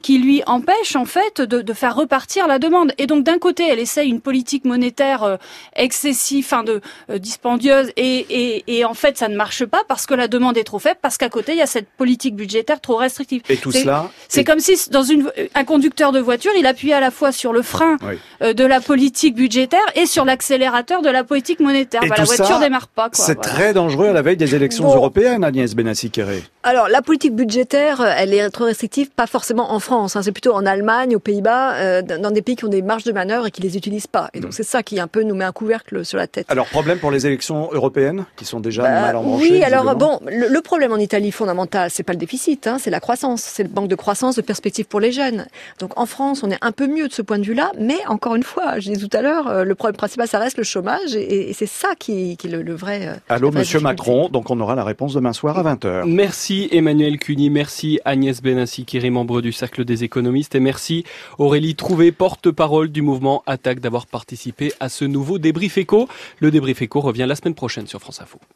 qui 0.02 0.18
lui 0.18 0.44
empêche 0.46 0.96
en 0.96 1.06
fait 1.06 1.40
de, 1.42 1.62
de 1.62 1.74
faire 1.74 1.96
repartir 1.96 2.23
la 2.48 2.60
demande. 2.60 2.94
Et 2.98 3.08
donc 3.08 3.24
d'un 3.24 3.38
côté, 3.38 3.68
elle 3.68 3.80
essaye 3.80 4.10
une 4.10 4.22
politique 4.22 4.66
monétaire 4.66 5.24
euh, 5.24 5.38
excessive, 5.76 6.46
enfin 6.46 6.64
de 6.64 6.82
euh, 7.10 7.18
dispendieuse, 7.18 7.92
et, 7.96 8.26
et, 8.30 8.64
et, 8.68 8.86
en 8.86 8.94
fait 8.94 9.18
ça 9.18 9.28
ne 9.28 9.36
marche 9.36 9.66
pas 9.66 9.84
parce 9.88 10.06
que 10.06 10.14
la 10.14 10.28
demande 10.28 10.58
est 10.58 10.64
trop 10.64 10.80
faible, 10.80 11.00
parce 11.02 11.18
qu'à 11.18 11.30
côté 11.30 11.54
il 11.54 11.58
y 11.58 11.62
a 11.62 11.68
cette 11.68 11.88
politique 11.90 12.36
budgétaire 12.36 12.82
trop 12.82 12.96
restrictive. 12.96 13.42
Et 13.50 13.58
tout 13.58 13.72
cela, 13.72 14.10
c'est 14.28 14.44
comme 14.44 14.60
si 14.60 14.90
dans 14.90 15.04
une 15.04 15.32
un 15.56 15.64
conducteur 15.64 16.12
de 16.12 16.20
voiture, 16.20 16.52
il 16.58 16.66
appuyait 16.66 16.94
à 16.94 17.00
la 17.00 17.12
fois 17.12 17.32
sur 17.32 17.54
le 17.54 17.62
frein 17.62 17.98
euh, 18.42 18.54
de 18.54 18.64
la 18.64 18.82
politique 18.82 19.36
budgétaire 19.36 19.80
et 19.96 20.06
sur 20.06 20.26
l'accélérateur 20.26 21.02
de 21.02 21.10
la 21.10 21.24
politique 21.24 21.60
monétaire. 21.60 22.04
Et 22.04 22.10
bah, 22.10 22.16
la 22.18 22.24
voiture 22.24 22.60
démarre 22.60 22.88
pas. 22.88 23.10
C'est 23.14 23.40
très 23.40 23.74
dangereux 23.74 24.08
à 24.08 24.14
la 24.14 24.22
veille 24.22 24.38
des 24.38 24.56
élections 24.56 24.86
européennes, 24.88 25.44
Agnès 25.44 25.76
Benassi-Kéré. 25.76 26.44
Alors 26.64 26.88
la 26.88 27.02
politique 27.02 27.36
budgétaire, 27.36 28.02
elle 28.18 28.34
est 28.34 28.50
trop 28.50 28.66
restrictive, 28.66 29.10
pas 29.12 29.28
forcément 29.28 29.74
en 29.74 29.80
France, 29.80 30.16
hein, 30.16 30.22
c'est 30.24 30.32
plutôt 30.32 30.54
en 30.54 30.66
Allemagne, 30.66 31.16
aux 31.16 31.20
Pays-Bas, 31.20 32.02
dans 32.20 32.32
des 32.32 32.42
pays 32.42 32.56
qui 32.56 32.66
ont 32.66 32.70
des 32.70 32.82
marges 32.82 33.04
de 33.04 33.12
manœuvre 33.12 33.48
et 33.48 33.52
qui 33.52 33.62
les 33.62 33.78
utilisent 33.78 34.08
pas. 34.08 34.30
Et 34.34 34.40
donc 34.40 34.52
mm. 34.52 34.54
c'est 34.54 34.64
ça 34.64 34.84
qui 34.84 35.00
un 35.00 35.08
peu 35.08 35.24
nous 35.24 35.36
met 35.36 35.46
un 35.46 35.52
couvercle 35.52 36.06
sur 36.06 36.18
la 36.18 36.28
tête. 36.28 36.46
Alors 36.50 36.68
problème 36.68 37.00
pour 37.00 37.12
les 37.12 37.26
élections 37.28 37.70
européennes 37.72 38.26
qui 38.36 38.46
sont 38.46 38.60
déjà 38.60 38.84
bah, 38.84 39.02
mal 39.02 39.16
embranchées. 39.16 39.52
Oui, 39.52 39.64
alors 39.64 39.96
bon, 39.96 40.20
le, 40.28 40.62
problème 40.62 40.94
en 40.94 40.98
Italie 40.98 41.32
fondamental, 41.32 41.90
c'est 41.90 42.04
pas 42.04 42.14
le 42.14 42.18
déficit, 42.18 42.68
hein, 42.68 42.78
c'est 42.80 42.90
la 42.90 43.00
croissance, 43.00 43.42
c'est 43.42 43.64
le 43.64 43.70
manque 43.70 43.90
de 43.90 43.96
croissance, 43.96 44.36
de 44.36 44.42
perspective 44.42 44.86
pour 44.86 45.00
les 45.00 45.12
jeunes. 45.12 45.46
Donc 45.80 45.98
en 46.00 46.06
France, 46.06 46.44
on 46.44 46.52
est 46.52 46.58
un 46.62 46.72
peu 46.72 46.88
mieux 46.88 47.08
de 47.08 47.14
ce 47.14 47.22
point 47.22 47.38
de 47.38 47.44
vue-là, 47.44 47.72
mais 47.80 47.98
encore 48.08 48.36
une 48.36 48.44
fois, 48.44 48.80
je 48.80 48.92
disais 48.92 49.08
tout 49.08 49.16
à 49.16 49.22
l'heure, 49.22 49.48
euh, 49.48 49.64
le 49.64 49.76
problème 49.76 49.98
principal, 49.98 50.28
ça 50.28 50.40
reste 50.40 50.58
le 50.58 50.64
chômage 50.64 51.16
et, 51.16 51.52
c'est 51.54 51.68
ça 51.68 51.90
qui, 51.98 52.36
qui, 52.38 52.48
est 52.48 52.50
le, 52.50 52.74
vrai. 52.74 53.08
Euh, 53.08 53.14
Allô, 53.30 53.52
Monsieur 53.52 53.80
Macron. 53.80 54.30
Donc 54.30 54.50
on 54.50 54.60
aura 54.60 54.76
la 54.76 54.84
réponse 54.84 55.14
demain 55.14 55.34
soir 55.34 55.60
à 55.60 55.76
20h. 55.76 56.06
Merci 56.08 56.68
Emmanuel 56.72 57.20
Cuny, 57.20 57.50
merci 57.50 58.00
Agnès 58.06 58.42
Benassi, 58.42 58.86
qui 58.86 58.98
est 58.98 59.10
membre 59.10 59.42
du 59.42 59.52
Cercle 59.52 59.86
des 59.86 60.04
économistes, 60.04 60.56
et 60.56 60.60
merci 60.60 61.04
Aurélie 61.38 61.76
Trouvé, 61.76 62.03
porte-parole 62.12 62.90
du 62.90 63.02
mouvement 63.02 63.44
Attaque 63.46 63.80
d'avoir 63.80 64.08
participé 64.08 64.74
à 64.80 64.90
ce 64.90 65.06
nouveau 65.06 65.40
débrief 65.40 65.78
éco. 65.78 66.08
Le 66.40 66.52
débrief 66.52 66.82
éco 66.82 67.00
revient 67.02 67.26
la 67.28 67.36
semaine 67.36 67.56
prochaine 67.56 67.88
sur 67.88 68.00
France 68.00 68.22
Info. 68.22 68.40